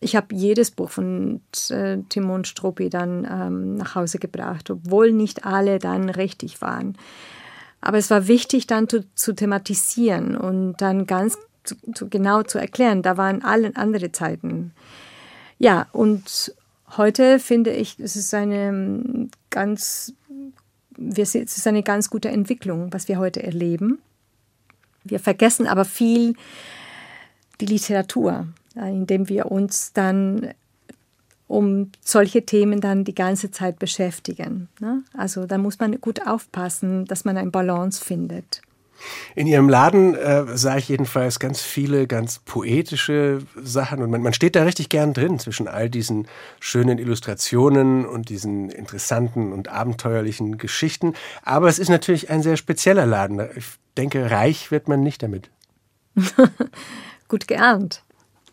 Ich 0.00 0.14
habe 0.14 0.34
jedes 0.34 0.70
Buch 0.70 0.90
von 0.90 1.40
äh, 1.70 1.98
Timon 2.08 2.44
Struppi 2.44 2.88
dann 2.88 3.26
ähm, 3.28 3.74
nach 3.76 3.96
Hause 3.96 4.18
gebracht, 4.18 4.70
obwohl 4.70 5.12
nicht 5.12 5.44
alle 5.44 5.80
dann 5.80 6.08
richtig 6.08 6.60
waren. 6.60 6.96
Aber 7.80 7.98
es 7.98 8.10
war 8.10 8.26
wichtig 8.26 8.66
dann 8.66 8.88
zu, 8.88 9.04
zu 9.14 9.34
thematisieren 9.34 10.36
und 10.36 10.76
dann 10.78 11.06
ganz 11.06 11.38
zu, 11.64 11.76
zu, 11.94 12.08
genau 12.08 12.42
zu 12.42 12.58
erklären, 12.58 13.02
da 13.02 13.16
waren 13.16 13.44
alle 13.44 13.76
andere 13.76 14.10
Zeiten. 14.10 14.72
Ja, 15.58 15.86
und 15.92 16.54
heute 16.96 17.38
finde 17.38 17.70
ich, 17.70 17.98
es 17.98 18.16
ist 18.16 18.32
eine 18.34 18.68
ähm, 18.68 19.30
ganz, 19.50 20.14
es 20.98 21.34
ist 21.34 21.66
eine 21.66 21.82
ganz 21.82 22.10
gute 22.10 22.30
Entwicklung, 22.30 22.92
was 22.92 23.08
wir 23.08 23.18
heute 23.18 23.42
erleben. 23.42 23.98
Wir 25.04 25.20
vergessen 25.20 25.66
aber 25.66 25.84
viel 25.84 26.34
die 27.60 27.66
Literatur. 27.66 28.46
Äh, 28.78 28.90
indem 28.90 29.28
wir 29.28 29.50
uns 29.50 29.92
dann 29.92 30.48
um 31.48 31.90
solche 32.00 32.44
Themen 32.44 32.80
dann 32.80 33.04
die 33.04 33.14
ganze 33.14 33.50
Zeit 33.50 33.78
beschäftigen. 33.78 34.68
Ne? 34.80 35.02
Also 35.16 35.46
da 35.46 35.58
muss 35.58 35.80
man 35.80 36.00
gut 36.00 36.26
aufpassen, 36.26 37.06
dass 37.06 37.24
man 37.24 37.36
eine 37.36 37.50
Balance 37.50 38.04
findet. 38.04 38.62
In 39.34 39.46
Ihrem 39.46 39.68
Laden 39.68 40.14
äh, 40.14 40.44
sah 40.56 40.76
ich 40.76 40.88
jedenfalls 40.88 41.38
ganz 41.38 41.60
viele 41.62 42.06
ganz 42.06 42.40
poetische 42.40 43.38
Sachen 43.56 44.02
und 44.02 44.10
man, 44.10 44.22
man, 44.22 44.32
steht 44.32 44.56
da 44.56 44.64
richtig 44.64 44.88
gern 44.88 45.14
drin 45.14 45.38
zwischen 45.38 45.68
all 45.68 45.88
diesen 45.88 46.26
schönen 46.58 46.98
Illustrationen 46.98 48.04
und 48.04 48.28
diesen 48.28 48.70
interessanten 48.70 49.52
und 49.52 49.68
abenteuerlichen 49.68 50.58
Geschichten. 50.58 51.14
Aber 51.42 51.68
es 51.68 51.78
ist 51.78 51.90
natürlich 51.90 52.30
ein 52.30 52.42
sehr 52.42 52.56
spezieller 52.56 53.06
Laden. 53.06 53.40
Ich 53.54 53.66
denke, 53.96 54.30
reich 54.30 54.70
wird 54.70 54.88
man 54.88 55.02
nicht 55.02 55.22
damit. 55.22 55.50
Gut 57.28 57.46
geahnt. 57.46 58.02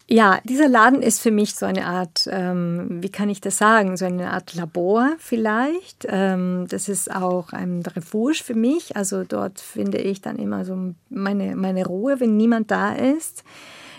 Ja, 0.08 0.40
dieser 0.44 0.70
Laden 0.70 1.02
ist 1.02 1.20
für 1.20 1.32
mich 1.32 1.56
so 1.56 1.66
eine 1.66 1.88
Art, 1.88 2.30
ähm, 2.32 3.02
wie 3.02 3.10
kann 3.10 3.28
ich 3.28 3.42
das 3.42 3.58
sagen, 3.58 3.98
so 3.98 4.06
eine 4.06 4.32
Art 4.32 4.54
Labor 4.54 5.14
vielleicht. 5.18 6.06
Ähm, 6.08 6.68
das 6.70 6.90
ist 6.90 7.14
auch 7.14 7.54
ein 7.54 7.82
Refuge 7.82 8.36
für 8.44 8.54
mich. 8.54 8.96
Also 8.96 9.24
dort 9.24 9.60
finde 9.60 9.98
ich 9.98 10.22
dann 10.22 10.38
immer 10.38 10.64
so 10.64 10.94
meine, 11.10 11.56
meine 11.56 11.88
Ruhe, 11.88 12.20
wenn 12.20 12.38
niemand 12.38 12.70
da 12.70 12.94
ist. 12.94 13.44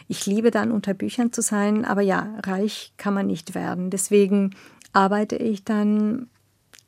Ich 0.06 0.26
liebe 0.26 0.52
dann 0.52 0.70
unter 0.70 0.94
Büchern 0.94 1.32
zu 1.32 1.42
sein, 1.42 1.84
aber 1.84 2.02
ja, 2.02 2.36
reich 2.46 2.92
kann 2.96 3.14
man 3.14 3.26
nicht 3.26 3.56
werden. 3.56 3.90
Deswegen 3.90 4.54
arbeite 4.92 5.34
ich 5.34 5.64
dann 5.64 6.28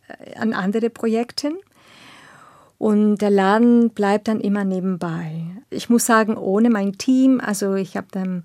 äh, 0.07 0.39
an 0.39 0.53
andere 0.53 0.91
Projekten. 0.91 1.55
Und 2.79 3.17
der 3.17 3.31
Laden 3.31 3.91
bleibt 3.91 4.29
dann 4.29 4.41
immer 4.41 4.63
nebenbei. 4.63 5.43
Ich 5.71 5.91
muss 5.91 6.07
sagen, 6.07 6.37
ohne 6.37 6.71
mein 6.71 6.93
Team, 6.93 7.41
also 7.41 7.75
ich 7.75 7.97
habe 7.97 8.07
dann 8.13 8.45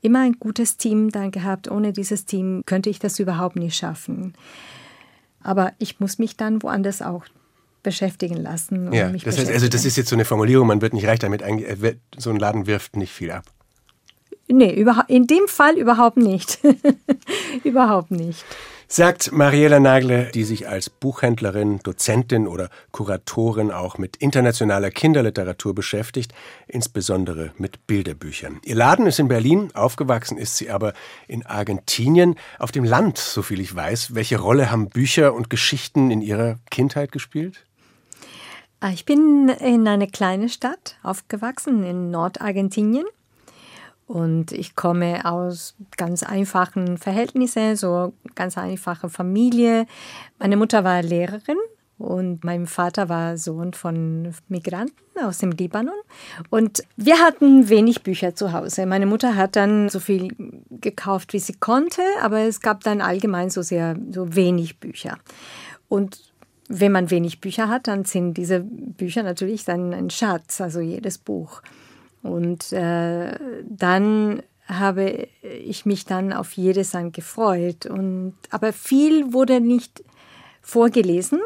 immer 0.00 0.20
ein 0.20 0.36
gutes 0.38 0.76
Team 0.76 1.10
dann 1.10 1.30
gehabt. 1.30 1.70
Ohne 1.70 1.92
dieses 1.92 2.24
Team 2.24 2.62
könnte 2.66 2.90
ich 2.90 2.98
das 2.98 3.18
überhaupt 3.18 3.56
nicht 3.56 3.76
schaffen. 3.76 4.34
Aber 5.42 5.72
ich 5.78 6.00
muss 6.00 6.18
mich 6.18 6.36
dann 6.36 6.62
woanders 6.62 7.02
auch 7.02 7.24
beschäftigen 7.82 8.36
lassen. 8.36 8.92
Ja, 8.92 9.10
das 9.10 9.38
heißt, 9.38 9.50
also 9.50 9.68
das 9.68 9.84
ist 9.84 9.96
jetzt 9.96 10.08
so 10.10 10.16
eine 10.16 10.24
Formulierung, 10.24 10.66
man 10.66 10.82
wird 10.82 10.92
nicht 10.92 11.06
reich 11.06 11.20
damit, 11.20 11.42
so 12.16 12.30
ein 12.30 12.36
Laden 12.36 12.66
wirft 12.66 12.96
nicht 12.96 13.12
viel 13.12 13.30
ab. 13.30 13.44
Nee, 14.48 14.84
in 15.08 15.26
dem 15.26 15.46
Fall 15.46 15.76
überhaupt 15.76 16.16
nicht. 16.16 16.58
überhaupt 17.64 18.10
nicht 18.10 18.44
sagt 18.90 19.32
Mariela 19.32 19.80
Nagle, 19.80 20.30
die 20.32 20.44
sich 20.44 20.66
als 20.66 20.88
Buchhändlerin, 20.88 21.78
Dozentin 21.82 22.48
oder 22.48 22.70
Kuratorin 22.90 23.70
auch 23.70 23.98
mit 23.98 24.16
internationaler 24.16 24.90
Kinderliteratur 24.90 25.74
beschäftigt, 25.74 26.32
insbesondere 26.66 27.52
mit 27.58 27.86
Bilderbüchern. 27.86 28.60
Ihr 28.64 28.74
Laden 28.74 29.06
ist 29.06 29.18
in 29.18 29.28
Berlin, 29.28 29.70
aufgewachsen 29.74 30.38
ist 30.38 30.56
sie 30.56 30.70
aber 30.70 30.94
in 31.28 31.44
Argentinien, 31.44 32.36
auf 32.58 32.72
dem 32.72 32.84
Land, 32.84 33.18
soviel 33.18 33.60
ich 33.60 33.74
weiß. 33.74 34.14
Welche 34.14 34.38
Rolle 34.38 34.70
haben 34.70 34.88
Bücher 34.88 35.34
und 35.34 35.50
Geschichten 35.50 36.10
in 36.10 36.22
Ihrer 36.22 36.56
Kindheit 36.70 37.12
gespielt? 37.12 37.64
Ah, 38.80 38.90
ich 38.90 39.04
bin 39.04 39.50
in 39.60 39.86
einer 39.86 40.06
kleinen 40.06 40.48
Stadt 40.48 40.96
aufgewachsen, 41.02 41.82
in 41.82 42.10
Nordargentinien. 42.10 43.04
Und 44.08 44.52
ich 44.52 44.74
komme 44.74 45.26
aus 45.26 45.76
ganz 45.98 46.22
einfachen 46.22 46.96
Verhältnissen, 46.96 47.76
so 47.76 48.14
ganz 48.34 48.56
einfache 48.56 49.10
Familie. 49.10 49.86
Meine 50.38 50.56
Mutter 50.56 50.82
war 50.82 51.02
Lehrerin 51.02 51.58
und 51.98 52.42
mein 52.42 52.66
Vater 52.66 53.10
war 53.10 53.36
Sohn 53.36 53.74
von 53.74 54.32
Migranten 54.48 54.94
aus 55.22 55.38
dem 55.38 55.50
Libanon. 55.50 55.94
Und 56.48 56.82
wir 56.96 57.18
hatten 57.18 57.68
wenig 57.68 58.02
Bücher 58.02 58.34
zu 58.34 58.54
Hause. 58.54 58.86
Meine 58.86 59.04
Mutter 59.04 59.36
hat 59.36 59.56
dann 59.56 59.90
so 59.90 60.00
viel 60.00 60.34
gekauft, 60.70 61.34
wie 61.34 61.38
sie 61.38 61.54
konnte, 61.54 62.00
aber 62.22 62.40
es 62.40 62.62
gab 62.62 62.82
dann 62.84 63.02
allgemein 63.02 63.50
so 63.50 63.60
sehr 63.60 63.94
so 64.10 64.34
wenig 64.34 64.80
Bücher. 64.80 65.18
Und 65.90 66.32
wenn 66.68 66.92
man 66.92 67.10
wenig 67.10 67.42
Bücher 67.42 67.68
hat, 67.68 67.88
dann 67.88 68.06
sind 68.06 68.34
diese 68.34 68.60
Bücher 68.60 69.22
natürlich 69.22 69.66
dann 69.66 69.92
ein 69.92 70.08
Schatz, 70.08 70.62
also 70.62 70.80
jedes 70.80 71.18
Buch. 71.18 71.60
Und 72.22 72.72
äh, 72.72 73.38
dann 73.68 74.42
habe 74.66 75.28
ich 75.42 75.86
mich 75.86 76.04
dann 76.04 76.32
auf 76.32 76.52
jedes 76.52 76.90
dann 76.90 77.12
gefreut. 77.12 77.86
Und, 77.86 78.34
aber 78.50 78.72
viel 78.72 79.32
wurde 79.32 79.60
nicht 79.60 80.04
vorgelesen, 80.60 81.40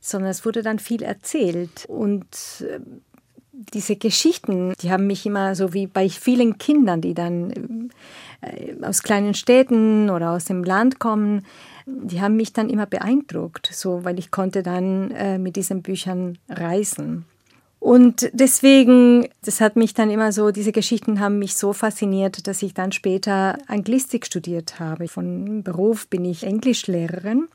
sondern 0.00 0.30
es 0.30 0.44
wurde 0.44 0.62
dann 0.62 0.78
viel 0.78 1.02
erzählt. 1.02 1.86
Und 1.88 2.26
äh, 2.60 2.80
diese 3.52 3.96
Geschichten, 3.96 4.72
die 4.80 4.90
haben 4.90 5.06
mich 5.06 5.26
immer 5.26 5.54
so 5.56 5.74
wie 5.74 5.88
bei 5.88 6.08
vielen 6.08 6.58
Kindern, 6.58 7.00
die 7.00 7.14
dann 7.14 7.90
äh, 8.40 8.74
aus 8.82 9.02
kleinen 9.02 9.34
Städten 9.34 10.10
oder 10.10 10.30
aus 10.30 10.44
dem 10.44 10.62
Land 10.62 11.00
kommen, 11.00 11.44
die 11.86 12.20
haben 12.20 12.36
mich 12.36 12.52
dann 12.52 12.70
immer 12.70 12.86
beeindruckt, 12.86 13.68
so 13.72 14.04
weil 14.04 14.18
ich 14.18 14.30
konnte 14.30 14.62
dann 14.62 15.10
äh, 15.10 15.38
mit 15.38 15.56
diesen 15.56 15.82
Büchern 15.82 16.38
reisen. 16.48 17.24
Und 17.80 18.28
deswegen, 18.32 19.28
das 19.42 19.60
hat 19.60 19.76
mich 19.76 19.94
dann 19.94 20.10
immer 20.10 20.32
so, 20.32 20.50
diese 20.50 20.72
Geschichten 20.72 21.20
haben 21.20 21.38
mich 21.38 21.54
so 21.54 21.72
fasziniert, 21.72 22.46
dass 22.46 22.62
ich 22.62 22.74
dann 22.74 22.90
später 22.90 23.56
Anglistik 23.68 24.26
studiert 24.26 24.80
habe. 24.80 25.06
Von 25.06 25.62
Beruf 25.62 26.08
bin 26.08 26.24
ich 26.24 26.42
Englischlehrerin. 26.44 27.48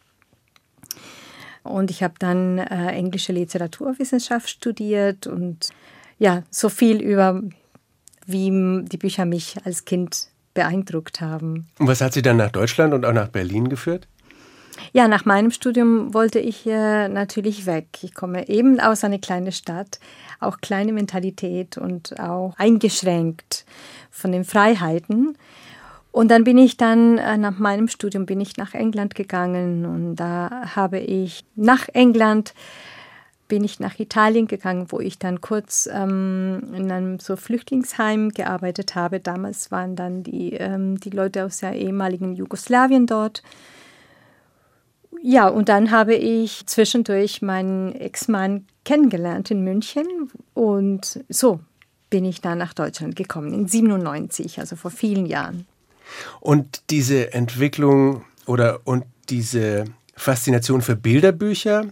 Und 1.64 1.92
ich 1.92 2.04
habe 2.04 2.16
dann 2.20 2.58
äh, 2.58 2.92
englische 2.92 3.34
Literaturwissenschaft 3.34 4.50
studiert 4.50 5.28
und 5.28 5.70
ja, 6.20 6.44
so 6.50 6.70
viel 6.70 7.02
über, 7.02 7.42
wie 8.26 8.84
die 8.84 8.98
Bücher 8.98 9.26
mich 9.26 9.56
als 9.66 9.86
Kind 9.86 10.28
beeindruckt 10.54 11.22
haben. 11.22 11.68
Und 11.80 11.88
was 11.88 12.02
hat 12.02 12.14
Sie 12.14 12.22
dann 12.22 12.38
nach 12.38 12.52
Deutschland 12.52 12.94
und 12.94 13.06
auch 13.06 13.14
nach 13.14 13.30
Berlin 13.30 13.70
geführt? 13.70 14.08
Ja, 14.92 15.08
nach 15.08 15.26
meinem 15.26 15.52
Studium 15.52 16.14
wollte 16.14 16.40
ich 16.40 16.66
äh, 16.66 17.08
natürlich 17.08 17.66
weg. 17.66 17.88
Ich 18.02 18.14
komme 18.14 18.48
eben 18.50 18.80
aus 18.80 19.04
einer 19.04 19.20
kleinen 19.20 19.52
Stadt, 19.52 20.00
auch 20.40 20.60
kleine 20.62 20.94
Mentalität 20.94 21.78
und 21.78 22.20
auch 22.20 22.54
eingeschränkt 22.58 23.66
von 24.12 24.32
den 24.32 24.44
Freiheiten. 24.44 25.38
Und 26.12 26.30
dann 26.30 26.44
bin 26.44 26.60
ich 26.60 26.78
dann 26.78 27.18
äh, 27.18 27.38
nach 27.38 27.58
meinem 27.58 27.88
Studium 27.88 28.26
bin 28.26 28.40
ich 28.40 28.58
nach 28.58 28.76
England 28.76 29.16
gegangen 29.16 29.86
und 29.86 30.16
da 30.16 30.76
habe 30.76 31.00
ich 31.00 31.44
nach 31.56 31.88
England 31.90 32.54
bin 33.48 33.64
ich 33.64 33.80
nach 33.80 34.00
Italien 34.00 34.48
gegangen, 34.48 34.88
wo 34.90 35.00
ich 35.00 35.20
dann 35.20 35.42
kurz 35.42 35.88
ähm, 35.92 36.72
in 36.76 36.92
einem 36.92 37.20
so 37.20 37.36
Flüchtlingsheim 37.36 38.30
gearbeitet 38.30 38.96
habe. 38.96 39.20
Damals 39.20 39.70
waren 39.70 39.96
dann 39.96 40.24
die, 40.24 40.54
ähm, 40.54 41.00
die 41.00 41.10
Leute 41.10 41.46
aus 41.46 41.58
der 41.58 41.74
ehemaligen 41.74 42.34
Jugoslawien 42.34 43.06
dort. 43.06 43.44
Ja, 45.26 45.48
und 45.48 45.70
dann 45.70 45.90
habe 45.90 46.16
ich 46.16 46.66
zwischendurch 46.66 47.42
meinen 47.42 47.96
Ex-Mann 47.96 48.66
kennengelernt 48.84 49.52
in 49.52 49.64
München 49.64 50.06
und 50.54 51.24
so 51.30 51.62
bin 52.10 52.26
ich 52.26 52.42
dann 52.42 52.58
nach 52.58 52.74
Deutschland 52.74 53.16
gekommen, 53.16 53.54
in 53.54 53.66
97, 53.66 54.60
also 54.60 54.76
vor 54.76 54.92
vielen 54.92 55.26
Jahren. 55.26 55.66
Und 56.42 56.84
diese 56.90 57.34
Entwicklung 57.34 58.26
oder 58.46 58.82
und 58.84 59.06
diese 59.30 59.86
Faszination 60.14 60.82
für 60.82 60.98
Bilderbücher? 60.98 61.86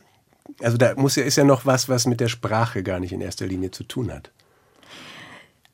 Also 0.61 0.75
da 0.75 0.93
muss 0.95 1.15
ja, 1.15 1.23
ist 1.23 1.37
ja 1.37 1.45
noch 1.45 1.65
was, 1.65 1.87
was 1.87 2.07
mit 2.07 2.19
der 2.19 2.27
Sprache 2.27 2.83
gar 2.83 2.99
nicht 2.99 3.13
in 3.13 3.21
erster 3.21 3.47
Linie 3.47 3.71
zu 3.71 3.85
tun 3.85 4.11
hat. 4.11 4.29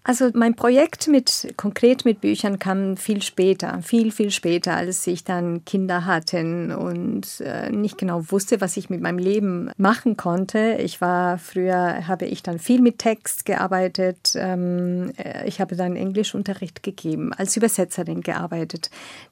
Also 0.08 0.30
mein 0.34 0.56
Projekt 0.56 1.10
mit 1.10 1.54
konkret 1.58 2.06
mit 2.06 2.22
Büchern 2.22 2.60
kam 2.60 2.96
viel 2.96 3.22
später, 3.22 3.82
viel 3.82 4.12
viel 4.12 4.32
später, 4.32 4.78
als 4.78 5.06
ich 5.06 5.26
dann 5.26 5.66
Kinder 5.66 6.06
hatte 6.06 6.78
und 6.80 7.42
äh, 7.42 7.70
nicht 7.72 7.98
genau 7.98 8.22
wusste, 8.32 8.62
was 8.62 8.78
ich 8.78 8.90
mit 8.90 9.02
meinem 9.02 9.18
Leben 9.18 9.70
machen 9.76 10.16
konnte. 10.16 10.78
Ich 10.80 11.02
war 11.02 11.38
früher 11.38 12.08
habe 12.08 12.24
ich 12.24 12.42
dann 12.42 12.58
viel 12.58 12.80
mit 12.80 13.00
Text 13.00 13.44
gearbeitet. 13.44 14.32
Ähm, 14.36 15.12
äh, 15.18 15.46
ich 15.46 15.60
habe 15.60 15.76
dann 15.76 15.98
Englischunterricht 15.98 16.84
gegeben, 16.84 17.34
als 17.34 17.58
Übersetzerin 17.58 18.22
gearbeitet, 18.22 18.90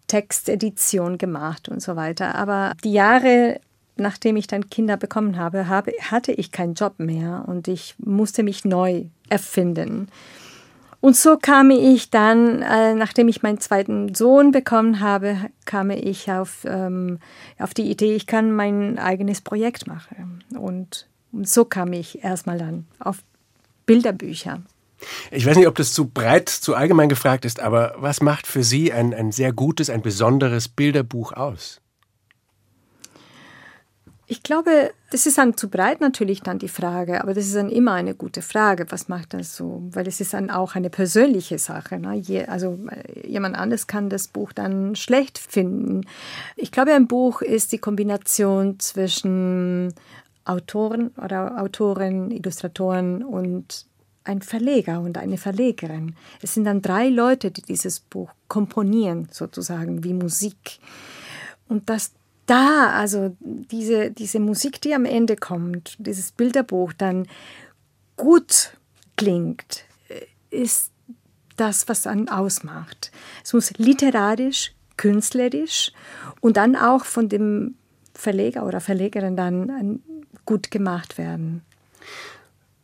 Textedition 0.07 1.17
gemacht 1.17 1.69
und 1.69 1.81
so 1.81 1.95
weiter. 1.95 2.35
Aber 2.35 2.73
die 2.83 2.91
Jahre 2.91 3.61
nachdem 3.97 4.35
ich 4.35 4.47
dann 4.47 4.69
Kinder 4.69 4.97
bekommen 4.97 5.37
habe, 5.37 5.69
habe, 5.69 5.93
hatte 6.01 6.33
ich 6.33 6.51
keinen 6.51 6.73
Job 6.73 6.95
mehr 6.97 7.45
und 7.47 7.69
ich 7.69 7.95
musste 7.97 8.43
mich 8.43 8.65
neu 8.65 9.05
erfinden. 9.29 10.09
Und 11.05 11.15
so 11.15 11.37
kam 11.37 11.69
ich 11.69 12.09
dann, 12.09 12.63
äh, 12.63 12.95
nachdem 12.95 13.27
ich 13.27 13.43
meinen 13.43 13.59
zweiten 13.59 14.15
Sohn 14.15 14.51
bekommen 14.51 15.01
habe, 15.01 15.37
kam 15.65 15.91
ich 15.91 16.31
auf, 16.31 16.65
ähm, 16.67 17.19
auf 17.59 17.75
die 17.75 17.91
Idee, 17.91 18.15
ich 18.15 18.25
kann 18.25 18.51
mein 18.51 18.97
eigenes 18.97 19.41
Projekt 19.41 19.85
machen. 19.85 20.43
Und, 20.57 21.07
und 21.31 21.47
so 21.47 21.63
kam 21.63 21.93
ich 21.93 22.23
erstmal 22.23 22.57
dann 22.57 22.87
auf 22.97 23.19
Bilderbücher. 23.85 24.63
Ich 25.29 25.45
weiß 25.45 25.57
nicht, 25.57 25.67
ob 25.67 25.75
das 25.75 25.93
zu 25.93 26.07
breit, 26.07 26.49
zu 26.49 26.73
allgemein 26.73 27.07
gefragt 27.07 27.45
ist, 27.45 27.59
aber 27.59 27.93
was 27.99 28.19
macht 28.21 28.47
für 28.47 28.63
Sie 28.63 28.91
ein, 28.91 29.13
ein 29.13 29.31
sehr 29.31 29.53
gutes, 29.53 29.91
ein 29.91 30.01
besonderes 30.01 30.67
Bilderbuch 30.67 31.33
aus? 31.33 31.81
Ich 34.27 34.41
glaube, 34.41 34.91
das 35.11 35.27
ist 35.27 35.37
dann 35.37 35.55
zu 35.55 35.69
breit 35.69 36.01
natürlich 36.01 36.41
dann 36.41 36.57
die 36.57 36.67
Frage, 36.67 37.21
aber 37.21 37.35
das 37.35 37.45
ist 37.45 37.55
dann 37.55 37.69
immer 37.69 37.93
eine 37.93 38.15
gute 38.15 38.41
Frage, 38.41 38.87
was 38.89 39.07
macht 39.07 39.35
das 39.35 39.55
so? 39.55 39.83
Weil 39.91 40.07
es 40.07 40.19
ist 40.19 40.33
dann 40.33 40.49
auch 40.49 40.73
eine 40.73 40.89
persönliche 40.89 41.59
Sache. 41.59 41.99
Ne? 41.99 42.15
Je, 42.15 42.45
also 42.45 42.79
äh, 42.89 43.27
jemand 43.27 43.55
anderes 43.55 43.85
kann 43.85 44.09
das 44.09 44.27
Buch 44.27 44.51
dann 44.51 44.95
schlecht 44.95 45.37
finden. 45.37 46.07
Ich 46.55 46.71
glaube, 46.71 46.93
ein 46.93 47.07
Buch 47.07 47.41
ist 47.43 47.71
die 47.71 47.77
Kombination 47.77 48.79
zwischen 48.79 49.93
Autoren 50.43 51.09
oder 51.23 51.61
Autoren, 51.61 52.31
Illustratoren 52.31 53.23
und 53.23 53.85
ein 54.23 54.41
Verleger 54.41 55.01
und 55.01 55.19
eine 55.19 55.37
Verlegerin. 55.37 56.15
Es 56.41 56.55
sind 56.55 56.65
dann 56.65 56.81
drei 56.81 57.09
Leute, 57.09 57.51
die 57.51 57.61
dieses 57.61 57.99
Buch 57.99 58.31
komponieren, 58.47 59.27
sozusagen 59.31 60.03
wie 60.03 60.13
Musik. 60.13 60.79
Und 61.67 61.89
das 61.89 62.11
da, 62.45 62.91
also 62.91 63.35
diese, 63.41 64.11
diese 64.11 64.39
Musik, 64.39 64.81
die 64.81 64.93
am 64.93 65.05
Ende 65.05 65.35
kommt, 65.35 65.95
dieses 65.99 66.31
Bilderbuch 66.31 66.93
dann 66.93 67.27
gut 68.17 68.77
klingt, 69.15 69.85
äh, 70.09 70.25
ist 70.49 70.91
das, 71.57 71.87
was 71.87 72.03
dann 72.03 72.29
ausmacht. 72.29 73.11
Es 73.43 73.53
muss 73.53 73.71
literarisch, 73.77 74.73
künstlerisch 74.97 75.91
und 76.41 76.57
dann 76.57 76.75
auch 76.75 77.05
von 77.05 77.29
dem 77.29 77.75
Verleger 78.13 78.65
oder 78.65 78.79
Verlegerin 78.79 79.35
dann 79.35 80.01
gut 80.45 80.71
gemacht 80.71 81.17
werden. 81.17 81.63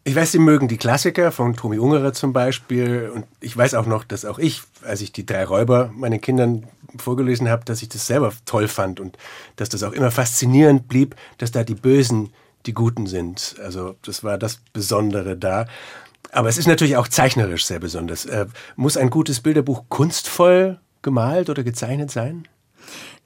Ich 0.04 0.16
weiß, 0.16 0.32
Sie 0.32 0.40
mögen 0.40 0.68
die 0.68 0.78
Klassiker 0.78 1.32
von 1.32 1.56
Tomi 1.56 1.78
Ungerer 1.78 2.12
zum 2.12 2.34
Beispiel. 2.34 3.12
Und 3.14 3.26
ich 3.40 3.56
weiß 3.56 3.76
auch 3.76 3.86
noch, 3.86 4.04
dass 4.04 4.26
auch 4.26 4.40
ich, 4.40 4.62
als 4.84 5.02
ich 5.02 5.12
die 5.12 5.28
drei 5.28 5.46
Räuber 5.46 5.92
meinen 5.96 6.20
Kindern 6.20 6.68
vorgelesen 6.98 7.48
habe, 7.50 7.66
dass 7.66 7.84
ich 7.84 7.90
das 7.90 8.08
selber 8.08 8.34
toll 8.46 8.68
fand 8.68 9.00
und 9.00 9.18
dass 9.58 9.70
das 9.70 9.84
auch 9.84 9.92
immer 9.92 10.10
faszinierend 10.10 10.88
blieb, 10.88 11.16
dass 11.38 11.52
da 11.52 11.64
die 11.64 11.76
Bösen 11.76 12.34
die 12.66 12.74
Guten 12.74 13.06
sind. 13.06 13.56
Also 13.64 13.96
das 14.02 14.24
war 14.24 14.40
das 14.40 14.60
Besondere 14.74 15.38
da. 15.38 15.68
Aber 16.32 16.50
es 16.50 16.58
ist 16.58 16.68
natürlich 16.68 16.98
auch 16.98 17.08
zeichnerisch 17.08 17.66
sehr 17.66 17.80
besonders. 17.80 18.26
Äh, 18.26 18.48
muss 18.76 18.98
ein 18.98 19.10
gutes 19.10 19.42
Bilderbuch 19.42 19.84
kunstvoll 19.90 20.80
gemalt 21.04 21.50
oder 21.50 21.64
gezeichnet 21.64 22.10
sein? 22.10 22.48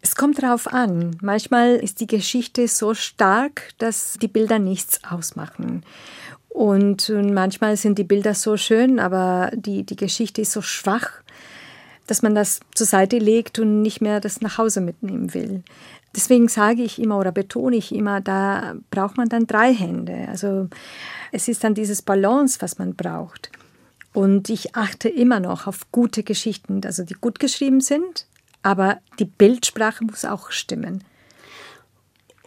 Es 0.02 0.16
kommt 0.16 0.42
darauf 0.42 0.68
an. 0.72 1.18
Manchmal 1.22 1.76
ist 1.78 2.00
die 2.00 2.08
Geschichte 2.08 2.68
so 2.68 2.94
stark, 2.94 3.72
dass 3.80 4.18
die 4.22 4.28
Bilder 4.28 4.60
nichts 4.60 5.04
ausmachen. 5.04 5.84
Und 6.56 7.10
manchmal 7.10 7.76
sind 7.76 8.00
die 8.00 8.06
Bilder 8.06 8.34
so 8.34 8.56
schön, 8.56 8.98
aber 8.98 9.52
die, 9.54 9.84
die 9.84 9.98
Geschichte 9.98 10.40
ist 10.40 10.54
so 10.54 10.62
schwach, 10.62 11.12
dass 12.08 12.22
man 12.22 12.34
das 12.34 12.62
zur 12.74 12.88
Seite 12.88 13.18
legt 13.18 13.60
und 13.60 13.82
nicht 13.82 14.00
mehr 14.00 14.22
das 14.22 14.40
nach 14.40 14.58
Hause 14.58 14.80
mitnehmen 14.80 15.34
will. 15.34 15.64
Deswegen 16.16 16.48
sage 16.48 16.82
ich 16.82 16.98
immer 16.98 17.20
oder 17.20 17.34
betone 17.34 17.76
ich 17.76 17.94
immer, 17.94 18.22
da 18.22 18.76
braucht 18.90 19.18
man 19.18 19.28
dann 19.28 19.48
drei 19.48 19.74
Hände. 19.74 20.30
Also 20.30 20.70
es 21.34 21.50
ist 21.50 21.62
dann 21.66 21.74
dieses 21.74 22.02
Balance, 22.02 22.60
was 22.62 22.78
man 22.78 22.96
braucht. 22.96 23.52
Und 24.14 24.50
ich 24.50 24.78
achte 24.78 25.10
immer 25.10 25.42
noch 25.42 25.68
auf 25.68 25.92
gute 25.92 26.24
Geschichten, 26.24 26.80
also 26.86 27.04
die 27.04 27.16
gut 27.16 27.38
geschrieben 27.38 27.82
sind, 27.82 28.28
aber 28.64 29.00
die 29.20 29.26
Bildsprache 29.26 30.06
muss 30.06 30.24
auch 30.24 30.52
stimmen. 30.52 31.04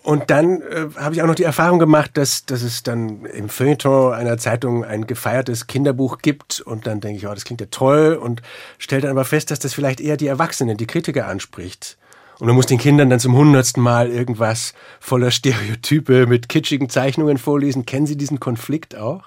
Und 0.09 0.31
dann 0.31 0.63
äh, 0.63 0.87
habe 0.97 1.15
ich 1.15 1.21
auch 1.21 1.27
noch 1.27 1.35
die 1.35 1.43
Erfahrung 1.43 1.79
gemacht, 1.79 2.13
dass, 2.15 2.47
dass 2.47 2.63
es 2.63 2.83
dann 2.83 3.27
im 3.27 3.51
Feuilleton 3.51 4.15
einer 4.15 4.39
Zeitung 4.39 4.83
ein 4.83 5.07
gefeiertes 5.07 5.67
Kinderbuch 5.67 6.21
gibt. 6.23 6.63
Und 6.63 6.87
dann 6.87 7.03
denke 7.03 7.19
ich, 7.19 7.27
oh, 7.27 7.35
das 7.35 7.45
klingt 7.45 7.61
ja 7.61 7.67
toll. 7.71 8.15
Und 8.15 8.41
stelle 8.79 9.03
dann 9.03 9.11
aber 9.11 9.27
fest, 9.27 9.51
dass 9.51 9.59
das 9.59 9.75
vielleicht 9.75 10.01
eher 10.01 10.17
die 10.17 10.27
Erwachsenen, 10.27 10.79
die 10.79 10.87
Kritiker 10.87 11.27
anspricht. 11.27 11.99
Und 12.39 12.47
man 12.47 12.57
muss 12.57 12.65
den 12.65 12.79
Kindern 12.79 13.11
dann 13.11 13.21
zum 13.21 13.37
hundertsten 13.37 13.83
Mal 13.83 14.09
irgendwas 14.09 14.73
voller 14.99 15.31
Stereotype 15.31 16.27
mit 16.27 16.49
kitschigen 16.49 16.89
Zeichnungen 16.89 17.37
vorlesen. 17.37 17.85
Kennen 17.85 18.07
Sie 18.07 18.17
diesen 18.17 18.41
Konflikt 18.41 18.97
auch? 18.97 19.25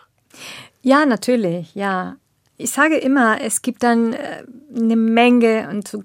Ja, 0.82 1.06
natürlich, 1.06 1.76
ja. 1.76 2.16
Ich 2.58 2.72
sage 2.72 2.98
immer, 2.98 3.40
es 3.40 3.62
gibt 3.62 3.84
dann 3.84 4.14
äh, 4.14 4.46
eine 4.76 4.96
Menge 4.96 5.70
und 5.70 5.88
so 5.88 6.02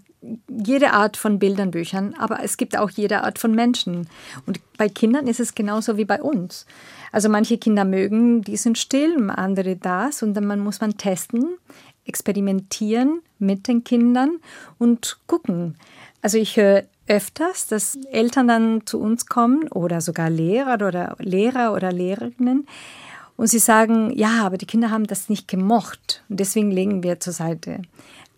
jede 0.64 0.92
Art 0.92 1.16
von 1.16 1.38
Bildern, 1.38 1.70
Büchern, 1.70 2.14
aber 2.18 2.42
es 2.42 2.56
gibt 2.56 2.76
auch 2.76 2.90
jede 2.90 3.24
Art 3.24 3.38
von 3.38 3.54
Menschen. 3.54 4.08
Und 4.46 4.60
bei 4.76 4.88
Kindern 4.88 5.26
ist 5.26 5.40
es 5.40 5.54
genauso 5.54 5.96
wie 5.96 6.04
bei 6.04 6.22
uns. 6.22 6.66
Also 7.12 7.28
manche 7.28 7.58
Kinder 7.58 7.84
mögen 7.84 8.42
diesen 8.42 8.74
Stil, 8.74 9.30
andere 9.30 9.76
das 9.76 10.22
und 10.22 10.34
dann 10.34 10.58
muss 10.58 10.80
man 10.80 10.96
testen, 10.96 11.56
experimentieren 12.04 13.20
mit 13.38 13.68
den 13.68 13.84
Kindern 13.84 14.38
und 14.78 15.18
gucken. 15.26 15.76
Also 16.22 16.38
ich 16.38 16.56
höre 16.56 16.84
öfters, 17.08 17.66
dass 17.68 17.96
Eltern 18.10 18.48
dann 18.48 18.86
zu 18.86 19.00
uns 19.00 19.26
kommen 19.26 19.68
oder 19.68 20.00
sogar 20.00 20.30
Lehrer 20.30 20.74
oder 20.74 21.16
Lehrer 21.18 21.72
oder 21.72 21.92
Lehrerinnen 21.92 22.66
und 23.36 23.48
sie 23.48 23.58
sagen, 23.58 24.10
ja, 24.16 24.44
aber 24.44 24.56
die 24.56 24.66
Kinder 24.66 24.90
haben 24.90 25.06
das 25.06 25.28
nicht 25.28 25.46
gemocht 25.46 26.24
und 26.28 26.40
deswegen 26.40 26.70
legen 26.70 27.02
wir 27.02 27.20
zur 27.20 27.32
Seite 27.32 27.82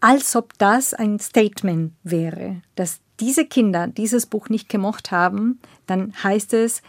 als 0.01 0.37
ob 0.37 0.57
das 0.59 0.95
ein 0.95 1.19
Statement 1.19 1.93
wäre, 2.03 2.63
dass 2.75 3.01
diese 3.21 3.47
Kinder 3.47 3.89
dieses 3.89 4.27
Buch 4.27 4.49
nicht 4.49 4.69
gemocht 4.69 5.11
haben, 5.11 5.61
dann 5.87 6.13
heißt 6.23 6.55
es, 6.55 6.83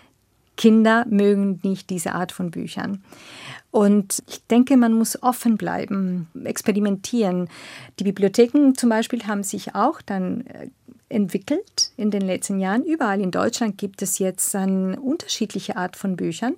Kinder 0.57 1.05
mögen 1.09 1.59
nicht 1.63 1.89
diese 1.89 2.13
Art 2.13 2.33
von 2.33 2.51
Büchern. 2.51 3.01
Und 3.71 4.21
ich 4.27 4.45
denke, 4.47 4.75
man 4.75 4.93
muss 4.93 5.23
offen 5.23 5.57
bleiben, 5.57 6.27
experimentieren. 6.43 7.47
Die 7.97 8.03
Bibliotheken 8.03 8.73
zum 8.75 8.89
Beispiel 8.89 9.25
haben 9.25 9.43
sich 9.43 9.73
auch 9.73 10.01
dann 10.01 10.45
äh, 10.47 10.69
entwickelt 11.07 11.91
in 11.97 12.11
den 12.11 12.23
letzten 12.23 12.59
Jahren. 12.59 12.83
Überall 12.83 13.21
in 13.21 13.31
Deutschland 13.31 13.77
gibt 13.77 14.01
es 14.01 14.19
jetzt 14.19 14.53
eine 14.55 14.99
unterschiedliche 14.99 15.77
Art 15.77 15.95
von 15.95 16.15
Büchern. 16.17 16.55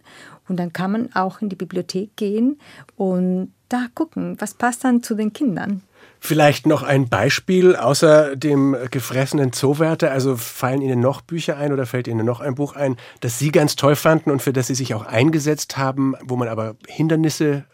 Und 0.47 0.57
dann 0.57 0.73
kann 0.73 0.91
man 0.91 1.13
auch 1.13 1.41
in 1.41 1.49
die 1.49 1.55
Bibliothek 1.55 2.15
gehen 2.15 2.59
und 2.95 3.53
da 3.69 3.85
gucken, 3.93 4.35
was 4.39 4.55
passt 4.55 4.83
dann 4.83 5.03
zu 5.03 5.15
den 5.15 5.31
Kindern. 5.31 5.83
Vielleicht 6.23 6.67
noch 6.67 6.83
ein 6.83 7.09
Beispiel 7.09 7.75
außer 7.75 8.35
dem 8.35 8.77
gefressenen 8.91 9.53
Zoowärter. 9.53 10.11
Also 10.11 10.37
fallen 10.37 10.83
Ihnen 10.83 10.99
noch 10.99 11.21
Bücher 11.21 11.57
ein 11.57 11.73
oder 11.73 11.87
fällt 11.87 12.07
Ihnen 12.07 12.23
noch 12.23 12.41
ein 12.41 12.53
Buch 12.53 12.75
ein, 12.75 12.95
das 13.21 13.39
Sie 13.39 13.51
ganz 13.51 13.75
toll 13.75 13.95
fanden 13.95 14.29
und 14.29 14.39
für 14.39 14.53
das 14.53 14.67
Sie 14.67 14.75
sich 14.75 14.93
auch 14.93 15.03
eingesetzt 15.03 15.79
haben, 15.79 16.13
wo 16.23 16.35
man 16.35 16.47
aber 16.47 16.75
Hindernisse 16.87 17.65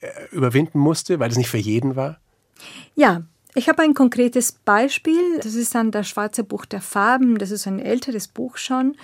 äh, 0.00 0.08
überwinden 0.32 0.78
musste, 0.78 1.20
weil 1.20 1.30
es 1.30 1.36
nicht 1.36 1.50
für 1.50 1.58
jeden 1.58 1.94
war? 1.94 2.18
Ja, 2.94 3.20
ich 3.54 3.68
habe 3.68 3.82
ein 3.82 3.94
konkretes 3.94 4.52
Beispiel. 4.52 5.38
Das 5.42 5.54
ist 5.54 5.74
dann 5.74 5.90
das 5.90 6.08
Schwarze 6.08 6.44
Buch 6.44 6.66
der 6.66 6.80
Farben. 6.80 7.38
Das 7.38 7.50
ist 7.50 7.66
ein 7.66 7.80
älteres 7.80 8.28
Buch 8.28 8.56
schon. 8.56 8.96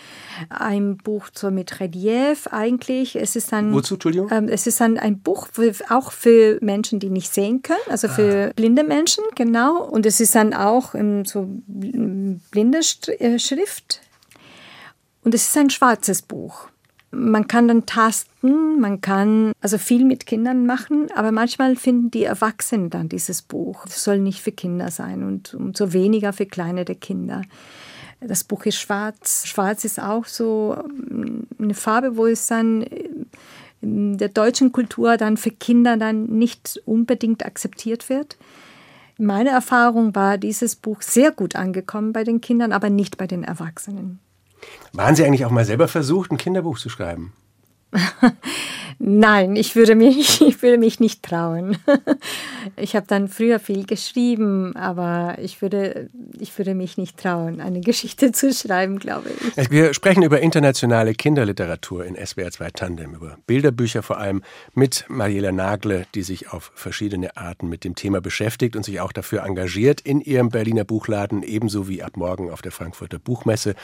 Ein 0.49 0.97
Buch 0.97 1.29
so 1.35 1.51
mit 1.51 1.81
Relief 1.81 2.47
eigentlich. 2.49 3.17
Es 3.17 3.35
ist 3.35 3.53
dann, 3.53 3.73
Wozu, 3.73 3.95
Entschuldigung? 3.95 4.29
Ähm, 4.31 4.49
es 4.49 4.67
ist 4.67 4.81
dann 4.81 4.99
ein 4.99 5.19
Buch 5.19 5.49
für, 5.53 5.73
auch 5.89 6.13
für 6.13 6.59
Menschen, 6.61 7.01
die 7.01 7.11
nicht 7.11 7.33
sehen 7.33 7.63
können, 7.63 7.81
also 7.89 8.09
für 8.09 8.49
ah. 8.51 8.53
blinde 8.55 8.85
Menschen, 8.85 9.25
genau. 9.35 9.83
Und 9.83 10.07
es 10.07 10.21
ist 10.21 10.35
dann 10.35 10.55
auch 10.55 10.95
in 10.95 11.25
so 11.25 11.49
blinde 11.59 12.83
Schrift. 12.83 14.01
Und 15.25 15.35
es 15.35 15.49
ist 15.49 15.57
ein 15.57 15.71
schwarzes 15.71 16.23
Buch. 16.23 16.69
Man 17.11 17.49
kann 17.49 17.69
dann 17.69 17.87
tasten, 17.87 18.81
man 18.81 19.01
kann 19.01 19.53
also 19.61 19.79
viel 19.79 20.05
mit 20.05 20.27
Kindern 20.27 20.67
machen, 20.67 21.09
aber 21.15 21.33
manchmal 21.33 21.77
finden 21.77 22.11
die 22.11 22.25
Erwachsenen 22.25 22.91
dann 22.91 23.09
dieses 23.09 23.43
Buch. 23.43 23.87
Es 23.87 24.03
soll 24.03 24.19
nicht 24.19 24.43
für 24.43 24.53
Kinder 24.53 24.91
sein 24.91 25.23
und 25.23 25.55
umso 25.55 25.93
weniger 25.93 26.33
für 26.33 26.47
kleinere 26.47 26.95
Kinder. 26.95 27.43
Das 28.21 28.45
Buch 28.45 28.65
ist 28.67 28.77
schwarz. 28.77 29.47
Schwarz 29.47 29.85
ist 29.85 30.01
auch 30.01 30.25
so 30.25 30.77
ähm, 31.11 31.47
eine 31.59 31.75
Farbe, 31.75 32.17
wo 32.17 32.27
es 32.27 32.47
dann 32.47 32.85
in 33.81 34.17
der 34.17 34.29
deutschen 34.29 34.73
Kultur 34.73 35.17
dann 35.17 35.37
für 35.37 35.51
Kinder 35.51 35.97
dann 35.97 36.25
nicht 36.25 36.81
unbedingt 36.87 37.45
akzeptiert 37.45 38.09
wird. 38.09 38.37
Meine 39.19 39.51
Erfahrung 39.51 40.15
war 40.15 40.39
dieses 40.39 40.77
Buch 40.77 41.03
sehr 41.03 41.31
gut 41.31 41.57
angekommen 41.57 42.13
bei 42.13 42.25
den 42.25 42.41
Kindern, 42.41 42.73
aber 42.73 42.91
nicht 42.91 43.17
bei 43.17 43.27
den 43.27 43.45
Erwachsenen. 43.45 44.19
Waren 44.93 45.15
Sie 45.15 45.25
eigentlich 45.25 45.45
auch 45.45 45.51
mal 45.51 45.65
selber 45.65 45.89
versucht, 45.89 46.31
ein 46.31 46.39
Kinderbuch 46.39 46.79
zu 46.79 46.89
schreiben? 46.89 47.33
Nein, 48.99 49.57
ich 49.57 49.77
würde 49.77 49.95
mich, 49.95 50.41
ich 50.47 50.63
würde 50.63 50.79
mich 50.79 51.01
nicht 51.01 51.23
trauen. 51.23 51.79
Ich 52.79 52.97
habe 52.97 53.07
dann 53.07 53.29
früher 53.29 53.61
viel 53.61 53.87
geschrieben, 53.87 54.75
aber 54.75 55.37
ich 55.41 55.63
würde, 55.63 56.11
ich 56.39 56.59
würde 56.59 56.75
mich 56.75 56.99
nicht 56.99 57.17
trauen, 57.17 57.61
eine 57.61 57.81
Geschichte 57.81 58.33
zu 58.33 58.53
schreiben, 58.53 58.99
glaube 58.99 59.31
ich. 59.57 59.71
Wir 59.71 59.95
sprechen 59.95 60.25
über 60.25 60.41
internationale 60.41 61.15
Kinderliteratur 61.15 62.05
in 62.05 62.17
SWR 62.17 62.51
2 62.51 62.71
Tandem, 62.71 63.15
über 63.15 63.39
Bilderbücher 63.47 64.03
vor 64.03 64.19
allem 64.19 64.43
mit 64.75 65.05
Mariela 65.09 65.53
Nagle, 65.53 66.07
die 66.17 66.23
sich 66.23 66.53
auf 66.53 66.73
verschiedene 66.75 67.37
Arten 67.37 67.69
mit 67.69 67.85
dem 67.85 67.95
Thema 67.95 68.21
beschäftigt 68.21 68.75
und 68.75 68.83
sich 68.85 69.01
auch 69.01 69.13
dafür 69.13 69.45
engagiert 69.45 70.01
in 70.01 70.21
ihrem 70.21 70.49
Berliner 70.49 70.85
Buchladen, 70.85 71.45
ebenso 71.45 71.89
wie 71.89 72.03
ab 72.03 72.17
morgen 72.17 72.51
auf 72.51 72.63
der 72.63 72.73
Frankfurter 72.73 73.21
Buchmesse 73.21 73.77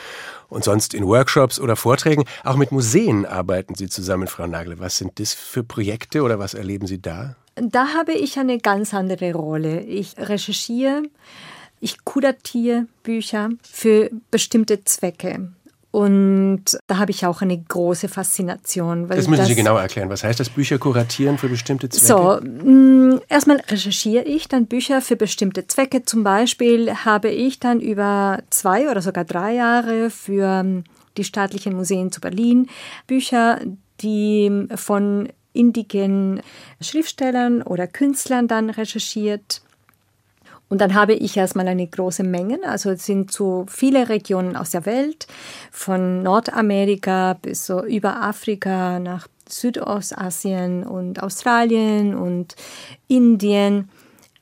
und 0.49 0.65
sonst 0.65 0.93
in 0.93 1.07
Workshops 1.07 1.61
oder 1.61 1.77
Vorträgen. 1.77 2.25
Auch 2.43 2.57
mit 2.57 2.73
Museen 2.73 3.27
arbeiten 3.27 3.77
Sie 3.77 3.89
zusammen, 3.89 4.27
Frau 4.27 4.49
Nagle. 4.49 4.81
Was 4.81 4.99
sind 5.03 5.19
das 5.19 5.35
für 5.35 5.65
Projekte 5.65 6.23
oder 6.23 6.39
was 6.39 6.55
erleben 6.55 6.87
Sie 6.87 7.01
da? 7.01 7.37
Da 7.57 7.89
habe 7.95 8.13
ich 8.13 8.39
eine 8.39 8.59
ganz 8.59 8.95
andere 8.95 9.33
Rolle. 9.35 9.81
Ich 9.81 10.17
recherchiere, 10.17 11.03
ich 11.81 12.05
kuratiere 12.05 12.87
Bücher 13.03 13.51
für 13.63 14.11
bestimmte 14.31 14.85
Zwecke. 14.85 15.51
Und 15.91 16.79
da 16.87 16.97
habe 16.97 17.11
ich 17.11 17.27
auch 17.27 17.43
eine 17.43 17.59
große 17.61 18.09
Faszination. 18.09 19.09
das 19.09 19.29
müssen 19.29 19.41
das, 19.41 19.49
Sie 19.49 19.55
genau 19.55 19.77
erklären. 19.77 20.09
Was 20.09 20.25
heißt 20.25 20.41
das 20.41 20.49
Bücher 20.49 20.79
kuratieren 20.79 21.37
für 21.37 21.51
bestimmte 21.51 21.91
Zwecke? 21.91 22.41
So, 22.41 22.41
mm, 22.41 23.21
erstmal 23.29 23.59
recherchiere 23.59 24.25
ich 24.25 24.49
dann 24.49 24.67
Bücher 24.67 25.03
für 25.03 25.17
bestimmte 25.17 25.67
Zwecke. 25.67 26.05
Zum 26.05 26.25
Beispiel 26.25 26.95
habe 27.05 27.29
ich 27.29 27.61
dann 27.61 27.81
über 27.81 28.39
zwei 28.49 28.91
oder 28.91 29.03
sogar 29.03 29.27
drei 29.27 29.53
Jahre 29.53 30.09
für 30.09 30.83
die 31.19 31.25
staatlichen 31.25 31.75
Museen 31.75 32.11
zu 32.11 32.23
Berlin 32.23 32.71
Bücher, 33.07 33.61
die 34.03 34.67
von 34.75 35.29
indigenen 35.53 36.41
Schriftstellern 36.81 37.63
oder 37.63 37.87
Künstlern 37.87 38.49
dann 38.49 38.71
recherchiert. 38.71 39.63
Und 40.69 40.81
dann 40.81 40.95
habe 40.95 41.13
ich 41.13 41.37
erstmal 41.37 41.69
eine 41.69 41.87
große 41.87 42.23
Menge, 42.23 42.59
also 42.65 42.91
es 42.91 43.05
sind 43.05 43.31
so 43.31 43.67
viele 43.69 44.09
Regionen 44.09 44.57
aus 44.57 44.71
der 44.71 44.87
Welt, 44.87 45.27
von 45.71 46.23
Nordamerika 46.23 47.35
bis 47.35 47.67
so 47.67 47.85
über 47.85 48.23
Afrika 48.23 48.99
nach 48.99 49.29
Südostasien 49.47 50.85
und 50.85 51.23
Australien 51.23 52.15
und 52.15 52.57
Indien. 53.07 53.91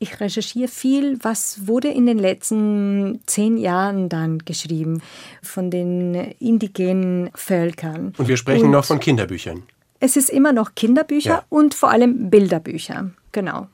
Ich 0.02 0.18
recherchiere 0.18 0.66
viel, 0.66 1.18
was 1.22 1.66
wurde 1.66 1.88
in 1.88 2.06
den 2.06 2.18
letzten 2.18 3.20
zehn 3.26 3.58
Jahren 3.58 4.08
dann 4.08 4.38
geschrieben 4.38 5.02
von 5.42 5.70
den 5.70 6.14
indigenen 6.38 7.28
Völkern. 7.34 8.14
Und 8.16 8.26
wir 8.26 8.38
sprechen 8.38 8.64
und 8.64 8.70
noch 8.70 8.86
von 8.86 8.98
Kinderbüchern. 8.98 9.62
Es 10.00 10.16
ist 10.16 10.30
immer 10.30 10.54
noch 10.54 10.74
Kinderbücher 10.74 11.30
ja. 11.30 11.44
und 11.50 11.74
vor 11.74 11.90
allem 11.90 12.30
Bilderbücher. 12.30 13.10
Genau. 13.32 13.66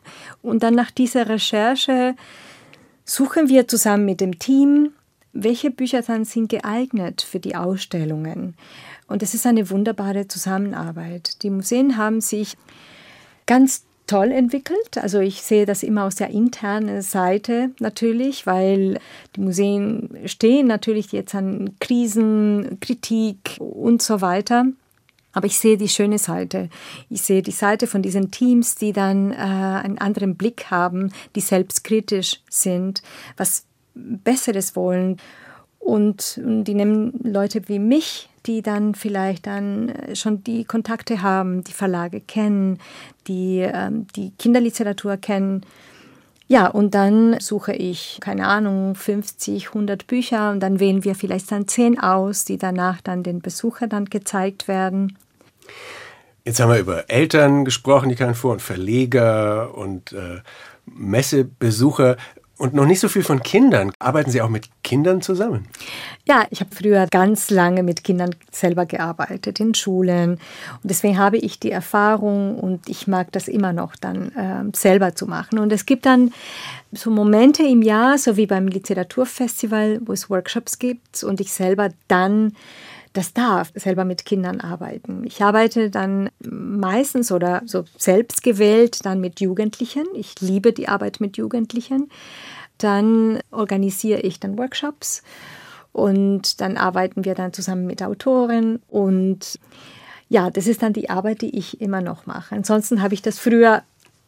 Und 0.43 0.65
dann 0.65 0.75
nach 0.75 0.91
dieser 0.91 1.29
Recherche 1.29 2.17
suchen 3.05 3.49
wir 3.49 3.69
zusammen 3.69 4.05
mit 4.05 4.21
dem 4.21 4.41
Team, 4.41 4.91
welche 5.33 5.71
Bücher 5.71 6.03
dann 6.03 6.25
sind 6.25 6.49
geeignet 6.49 7.23
für 7.23 7.39
die 7.39 7.55
Ausstellungen. 7.55 8.55
Und 9.07 9.23
es 9.23 9.33
ist 9.33 9.47
eine 9.47 9.71
wunderbare 9.71 10.27
Zusammenarbeit. 10.27 11.45
Die 11.45 11.51
Museen 11.51 11.97
haben 11.97 12.21
sich 12.21 12.57
ganz 13.47 13.85
toll 14.07 14.33
entwickelt. 14.33 14.99
Also 15.01 15.21
ich 15.21 15.43
sehe 15.43 15.67
das 15.67 15.83
immer 15.83 16.05
aus 16.05 16.15
der 16.17 16.31
internen 16.31 17.03
Seite 17.03 17.71
natürlich, 17.81 18.47
weil 18.47 18.99
die 19.35 19.41
Museen 19.41 20.11
stehen 20.27 20.67
natürlich 20.67 21.13
jetzt 21.13 21.35
an 21.35 21.77
Krisen, 21.81 22.79
Kritik 22.81 23.57
und 23.59 24.03
so 24.03 24.21
weiter. 24.21 24.67
Aber 25.33 25.47
ich 25.47 25.59
sehe 25.59 25.77
die 25.77 25.91
schöne 25.91 26.19
Seite. 26.19 26.71
Ich 27.11 27.21
sehe 27.21 27.43
die 27.43 27.51
Seite 27.51 27.87
von 27.87 28.01
diesen 28.01 28.31
Teams, 28.31 28.75
die 28.77 28.95
dann 28.95 29.33
äh, 29.33 29.37
einen 29.37 29.99
anderen 29.99 30.35
Blick 30.37 30.71
haben, 30.71 31.13
die 31.35 31.43
selbstkritisch 31.43 32.41
sind, 32.49 33.03
was 33.37 33.67
Besseres 33.95 34.77
wollen. 34.77 35.19
Und, 35.79 36.41
und 36.43 36.65
die 36.65 36.75
nehmen 36.75 37.13
Leute 37.23 37.69
wie 37.69 37.79
mich, 37.79 38.31
die 38.47 38.63
dann 38.63 38.95
vielleicht 38.95 39.47
dann 39.47 39.89
äh, 39.89 40.17
schon 40.17 40.45
die 40.45 40.65
Kontakte 40.65 41.23
haben, 41.23 41.65
die 41.65 41.73
Verlage 41.73 42.21
kennen, 42.21 42.79
die 43.27 43.61
ähm, 43.61 44.07
die 44.17 44.33
Kinderliteratur 44.39 45.17
kennen. 45.17 45.65
Ja, 46.49 46.69
und 46.69 46.95
dann 46.95 47.41
suche 47.41 47.73
ich, 47.73 48.19
keine 48.21 48.47
Ahnung, 48.47 48.95
50, 48.95 49.69
100 49.69 50.07
Bücher 50.07 50.53
und 50.53 50.61
dann 50.61 50.79
wählen 50.79 51.03
wir 51.03 51.17
vielleicht 51.17 51.51
dann 51.51 51.67
10 51.67 51.99
aus, 51.99 52.45
die 52.45 52.57
danach 52.57 53.01
dann 53.01 53.25
den 53.25 53.41
Besucher 53.41 53.89
dann 53.89 54.05
gezeigt 54.05 54.69
werden. 54.69 55.19
Jetzt 56.45 56.61
haben 56.61 56.71
wir 56.71 56.79
über 56.79 57.11
Eltern 57.11 57.65
gesprochen, 57.65 58.09
die 58.09 58.15
kann 58.15 58.37
vor 58.37 58.53
und 58.53 58.63
Verleger 58.63 59.77
und 59.77 60.13
äh, 60.13 60.39
Messebesucher 60.87 62.17
und 62.59 62.75
noch 62.75 62.87
nicht 62.87 63.01
so 63.01 63.09
viel 63.09 63.23
von 63.23 63.43
Kindern. 63.43 63.93
Arbeiten 63.99 64.31
Sie 64.31 64.41
auch 64.41 64.49
mit 64.49 64.69
Kindern 64.83 65.21
zusammen? 65.21 65.67
Ja, 66.27 66.47
ich 66.51 66.61
habe 66.61 66.75
früher 66.75 67.07
ganz 67.11 67.51
lange 67.51 67.83
mit 67.83 68.03
Kindern 68.03 68.35
selber 68.51 68.87
gearbeitet, 68.87 69.61
in 69.61 69.75
Schulen. 69.75 70.33
Und 70.33 70.41
deswegen 70.85 71.19
habe 71.19 71.37
ich 71.37 71.61
die 71.61 71.71
Erfahrung 71.71 72.59
und 72.59 72.89
ich 72.89 73.07
mag 73.07 73.31
das 73.33 73.49
immer 73.49 73.73
noch 73.73 73.95
dann 73.97 74.33
äh, 74.33 74.77
selber 74.77 75.15
zu 75.15 75.27
machen. 75.27 75.59
Und 75.59 75.73
es 75.73 75.87
gibt 75.87 76.07
dann 76.07 76.33
so 76.93 77.11
Momente 77.11 77.63
im 77.63 77.83
Jahr, 77.83 78.17
so 78.17 78.37
wie 78.37 78.47
beim 78.47 78.69
Literaturfestival, 78.69 80.01
wo 80.05 80.13
es 80.13 80.31
Workshops 80.31 80.79
gibt 80.79 81.23
und 81.25 81.41
ich 81.41 81.53
selber 81.53 81.91
dann 82.09 82.53
das 83.17 83.33
darf, 83.33 83.73
selber 83.75 84.05
mit 84.05 84.25
Kindern 84.25 84.61
arbeiten. 84.61 85.25
Ich 85.25 85.43
arbeite 85.43 85.91
dann 85.91 86.31
meistens 86.41 87.33
oder 87.33 87.63
so 87.65 87.85
selbst 87.97 88.43
gewählt 88.43 89.05
dann 89.05 89.21
mit 89.21 89.41
Jugendlichen. 89.41 90.05
Ich 90.15 90.41
liebe 90.41 90.73
die 90.73 90.89
Arbeit 90.89 91.21
mit 91.21 91.37
Jugendlichen. 91.37 92.11
Dann 92.79 93.41
organisiere 93.51 94.21
ich 94.21 94.39
dann 94.39 94.59
Workshops 94.59 95.23
und 95.93 96.61
dann 96.61 96.77
arbeiten 96.77 97.25
wir 97.25 97.35
dann 97.35 97.55
zusammen 97.55 97.87
mit 97.87 98.03
Autoren 98.03 98.83
und 98.89 99.59
ja, 100.29 100.51
das 100.51 100.67
ist 100.67 100.83
dann 100.83 100.93
die 100.93 101.09
Arbeit, 101.09 101.41
die 101.41 101.57
ich 101.57 101.81
immer 101.81 102.03
noch 102.03 102.27
mache. 102.27 102.55
Ansonsten 102.55 103.01
habe 103.01 103.15
ich 103.15 103.23
das 103.23 103.39
früher 103.39 103.83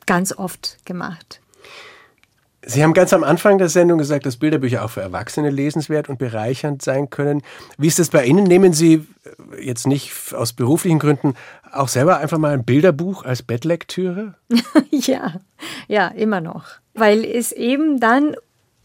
ganz 0.06 0.32
oft 0.32 0.78
gemacht. 0.86 1.40
Sie 2.70 2.84
haben 2.84 2.92
ganz 2.92 3.14
am 3.14 3.24
Anfang 3.24 3.56
der 3.56 3.70
Sendung 3.70 3.96
gesagt, 3.96 4.26
dass 4.26 4.36
Bilderbücher 4.36 4.84
auch 4.84 4.90
für 4.90 5.00
Erwachsene 5.00 5.48
lesenswert 5.48 6.10
und 6.10 6.18
bereichernd 6.18 6.82
sein 6.82 7.08
können. 7.08 7.40
Wie 7.78 7.86
ist 7.86 7.98
das 7.98 8.10
bei 8.10 8.26
Ihnen? 8.26 8.44
Nehmen 8.44 8.74
Sie 8.74 9.06
äh, 9.56 9.64
jetzt 9.64 9.86
nicht 9.86 10.12
aus 10.34 10.52
beruflichen 10.52 10.98
Gründen 10.98 11.32
auch 11.72 11.88
selber 11.88 12.18
einfach 12.18 12.36
mal 12.36 12.52
ein 12.52 12.66
Bilderbuch 12.66 13.24
als 13.24 13.42
Bettlektüre? 13.42 14.34
ja, 14.90 15.40
ja, 15.88 16.08
immer 16.08 16.42
noch. 16.42 16.66
Weil 16.92 17.24
es 17.24 17.52
eben 17.52 18.00
dann 18.00 18.36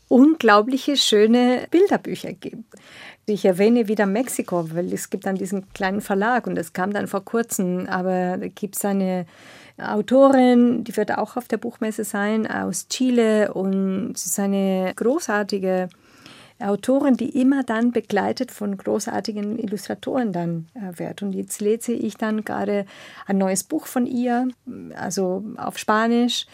unglaubliche 0.08 0.96
schöne 0.96 1.68
Bilderbücher 1.70 2.32
gibt. 2.32 2.64
Ich 3.26 3.44
erwähne 3.44 3.90
wieder 3.90 4.06
Mexiko, 4.06 4.74
weil 4.74 4.94
es 4.94 5.10
gibt 5.10 5.26
dann 5.26 5.36
diesen 5.36 5.74
kleinen 5.74 6.00
Verlag 6.00 6.48
und 6.48 6.56
das 6.56 6.72
kam 6.72 6.94
dann 6.94 7.08
vor 7.08 7.26
kurzem, 7.26 7.88
aber 7.88 8.38
da 8.38 8.48
gibt 8.48 8.78
es 8.78 8.86
eine 8.86 9.26
Autorin, 9.78 10.84
die 10.84 10.96
wird 10.96 11.18
auch 11.18 11.36
auf 11.36 11.48
der 11.48 11.58
Buchmesse 11.58 12.04
sein, 12.04 12.46
aus 12.48 12.88
Chile 12.90 13.54
und 13.54 14.16
sie 14.16 14.30
ist 14.30 14.40
eine 14.40 14.94
großartige 14.96 15.90
Autorin, 16.60 17.18
die 17.18 17.42
immer 17.42 17.64
dann 17.64 17.92
begleitet 17.92 18.52
von 18.52 18.78
großartigen 18.78 19.58
Illustratoren 19.58 20.32
dann 20.32 20.68
äh, 20.76 20.98
wird. 20.98 21.22
Und 21.22 21.34
jetzt 21.34 21.60
lese 21.60 21.94
ich 21.94 22.16
dann 22.16 22.46
gerade 22.46 22.86
ein 23.26 23.38
neues 23.38 23.64
Buch 23.64 23.88
von 23.88 24.06
ihr, 24.06 24.48
also 24.96 25.44
auf 25.58 25.78
Spanisch. 25.78 26.46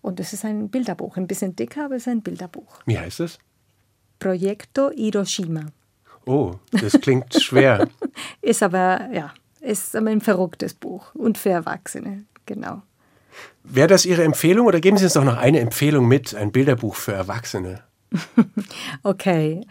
Und 0.00 0.20
das 0.20 0.32
ist 0.32 0.44
ein 0.44 0.68
Bilderbuch, 0.68 1.16
ein 1.16 1.26
bisschen 1.26 1.56
dicker, 1.56 1.86
aber 1.86 1.96
es 1.96 2.02
ist 2.02 2.08
ein 2.08 2.22
Bilderbuch. 2.22 2.80
Wie 2.86 2.98
heißt 2.98 3.20
es? 3.20 3.38
Proyecto 4.18 4.90
Hiroshima. 4.90 5.66
Oh, 6.26 6.54
das 6.70 6.92
klingt 7.00 7.34
schwer. 7.34 7.88
ist 8.42 8.62
aber, 8.62 9.08
ja, 9.12 9.32
ist 9.60 9.96
aber 9.96 10.10
ein 10.10 10.20
verrücktes 10.20 10.74
Buch 10.74 11.14
und 11.14 11.38
für 11.38 11.50
Erwachsene 11.50 12.24
genau. 12.48 12.82
Wäre 13.62 13.86
das 13.86 14.04
Ihre 14.04 14.24
Empfehlung 14.24 14.66
oder 14.66 14.80
geben 14.80 14.96
Sie 14.96 15.04
uns 15.04 15.12
doch 15.12 15.24
noch 15.24 15.36
eine 15.36 15.60
Empfehlung 15.60 16.08
mit, 16.08 16.34
ein 16.34 16.50
Bilderbuch 16.50 16.96
für 16.96 17.12
Erwachsene? 17.12 17.82
okay. 19.04 19.64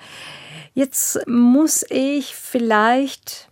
Jetzt 0.73 1.27
muss 1.27 1.83
ich 1.89 2.35
vielleicht 2.35 3.49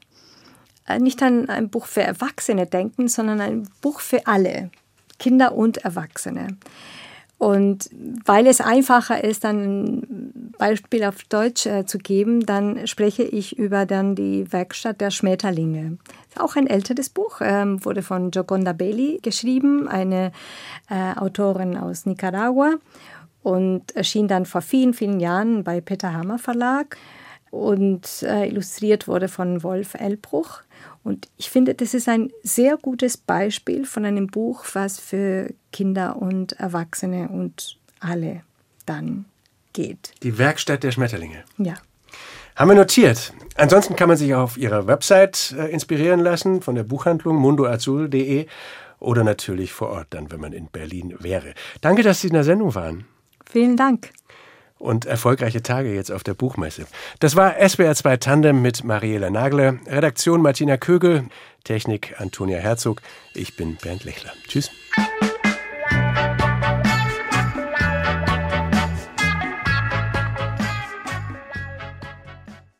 äh, 0.87 0.99
nicht 0.99 1.21
an 1.23 1.49
ein 1.49 1.69
Buch 1.69 1.87
für 1.87 2.03
Erwachsene 2.03 2.67
denken, 2.67 3.07
sondern 3.07 3.41
ein 3.41 3.67
Buch 3.81 3.99
für 3.99 4.27
alle, 4.27 4.69
Kinder 5.17 5.55
und 5.55 5.77
Erwachsene. 5.79 6.57
Und 7.37 7.89
weil 8.25 8.47
es 8.47 8.61
einfacher 8.61 9.23
ist, 9.23 9.43
dann 9.43 10.03
Beispiel 10.57 11.03
auf 11.03 11.23
Deutsch 11.23 11.65
äh, 11.65 11.85
zu 11.85 11.97
geben, 11.97 12.45
dann 12.45 12.87
spreche 12.87 13.23
ich 13.23 13.57
über 13.57 13.85
dann 13.85 14.15
die 14.15 14.51
Werkstatt 14.51 15.01
der 15.01 15.11
Schmetterlinge. 15.11 15.97
Auch 16.37 16.55
ein 16.55 16.67
älteres 16.67 17.09
Buch, 17.09 17.41
ähm, 17.41 17.83
wurde 17.83 18.01
von 18.01 18.31
Joconda 18.31 18.73
Bailey 18.73 19.19
geschrieben, 19.21 19.87
eine 19.87 20.31
äh, 20.89 21.17
Autorin 21.17 21.77
aus 21.77 22.05
Nicaragua 22.05 22.75
und 23.43 23.95
erschien 23.95 24.27
dann 24.27 24.45
vor 24.45 24.61
vielen, 24.61 24.93
vielen 24.93 25.19
Jahren 25.19 25.63
bei 25.63 25.81
Peter 25.81 26.13
Hammer 26.13 26.39
Verlag 26.39 26.97
und 27.51 28.23
äh, 28.23 28.47
illustriert 28.47 29.07
wurde 29.07 29.27
von 29.27 29.63
Wolf 29.63 29.93
Elbruch. 29.93 30.61
Und 31.03 31.27
ich 31.37 31.49
finde, 31.49 31.75
das 31.75 31.93
ist 31.93 32.09
ein 32.09 32.31
sehr 32.43 32.77
gutes 32.77 33.17
Beispiel 33.17 33.85
von 33.85 34.05
einem 34.05 34.27
Buch, 34.27 34.65
was 34.73 34.99
für 34.99 35.53
Kinder 35.71 36.17
und 36.19 36.53
Erwachsene 36.53 37.29
und 37.29 37.77
alle 37.99 38.41
dann 38.85 39.25
geht. 39.75 40.13
Die 40.23 40.39
Werkstatt 40.39 40.81
der 40.81 40.91
Schmetterlinge. 40.91 41.43
Ja. 41.59 41.75
Haben 42.55 42.69
wir 42.69 42.75
notiert. 42.75 43.33
Ansonsten 43.55 43.95
kann 43.95 44.07
man 44.07 44.17
sich 44.17 44.33
auf 44.33 44.57
ihrer 44.57 44.87
Website 44.87 45.53
äh, 45.57 45.67
inspirieren 45.67 46.21
lassen 46.21 46.61
von 46.61 46.73
der 46.73 46.83
Buchhandlung 46.83 47.35
mundoazul.de 47.35 48.47
oder 48.99 49.23
natürlich 49.23 49.73
vor 49.73 49.89
Ort 49.89 50.07
dann, 50.11 50.31
wenn 50.31 50.39
man 50.39 50.53
in 50.53 50.67
Berlin 50.67 51.13
wäre. 51.19 51.53
Danke, 51.81 52.01
dass 52.01 52.21
Sie 52.21 52.27
in 52.27 52.33
der 52.33 52.45
Sendung 52.45 52.73
waren. 52.73 53.05
Vielen 53.45 53.77
Dank. 53.77 54.09
Und 54.77 55.05
erfolgreiche 55.05 55.61
Tage 55.63 55.93
jetzt 55.93 56.11
auf 56.11 56.23
der 56.23 56.33
Buchmesse. 56.33 56.85
Das 57.19 57.35
war 57.35 57.57
SBR 57.57 57.95
2 57.95 58.17
Tandem 58.17 58.61
mit 58.61 58.83
Mariela 58.83 59.29
Nagler, 59.29 59.79
Redaktion 59.87 60.41
Martina 60.41 60.77
Kögel, 60.77 61.25
Technik 61.63 62.15
Antonia 62.19 62.59
Herzog. 62.59 63.01
Ich 63.33 63.55
bin 63.55 63.77
Bernd 63.77 64.03
Lechler. 64.05 64.31
Tschüss. 64.47 64.69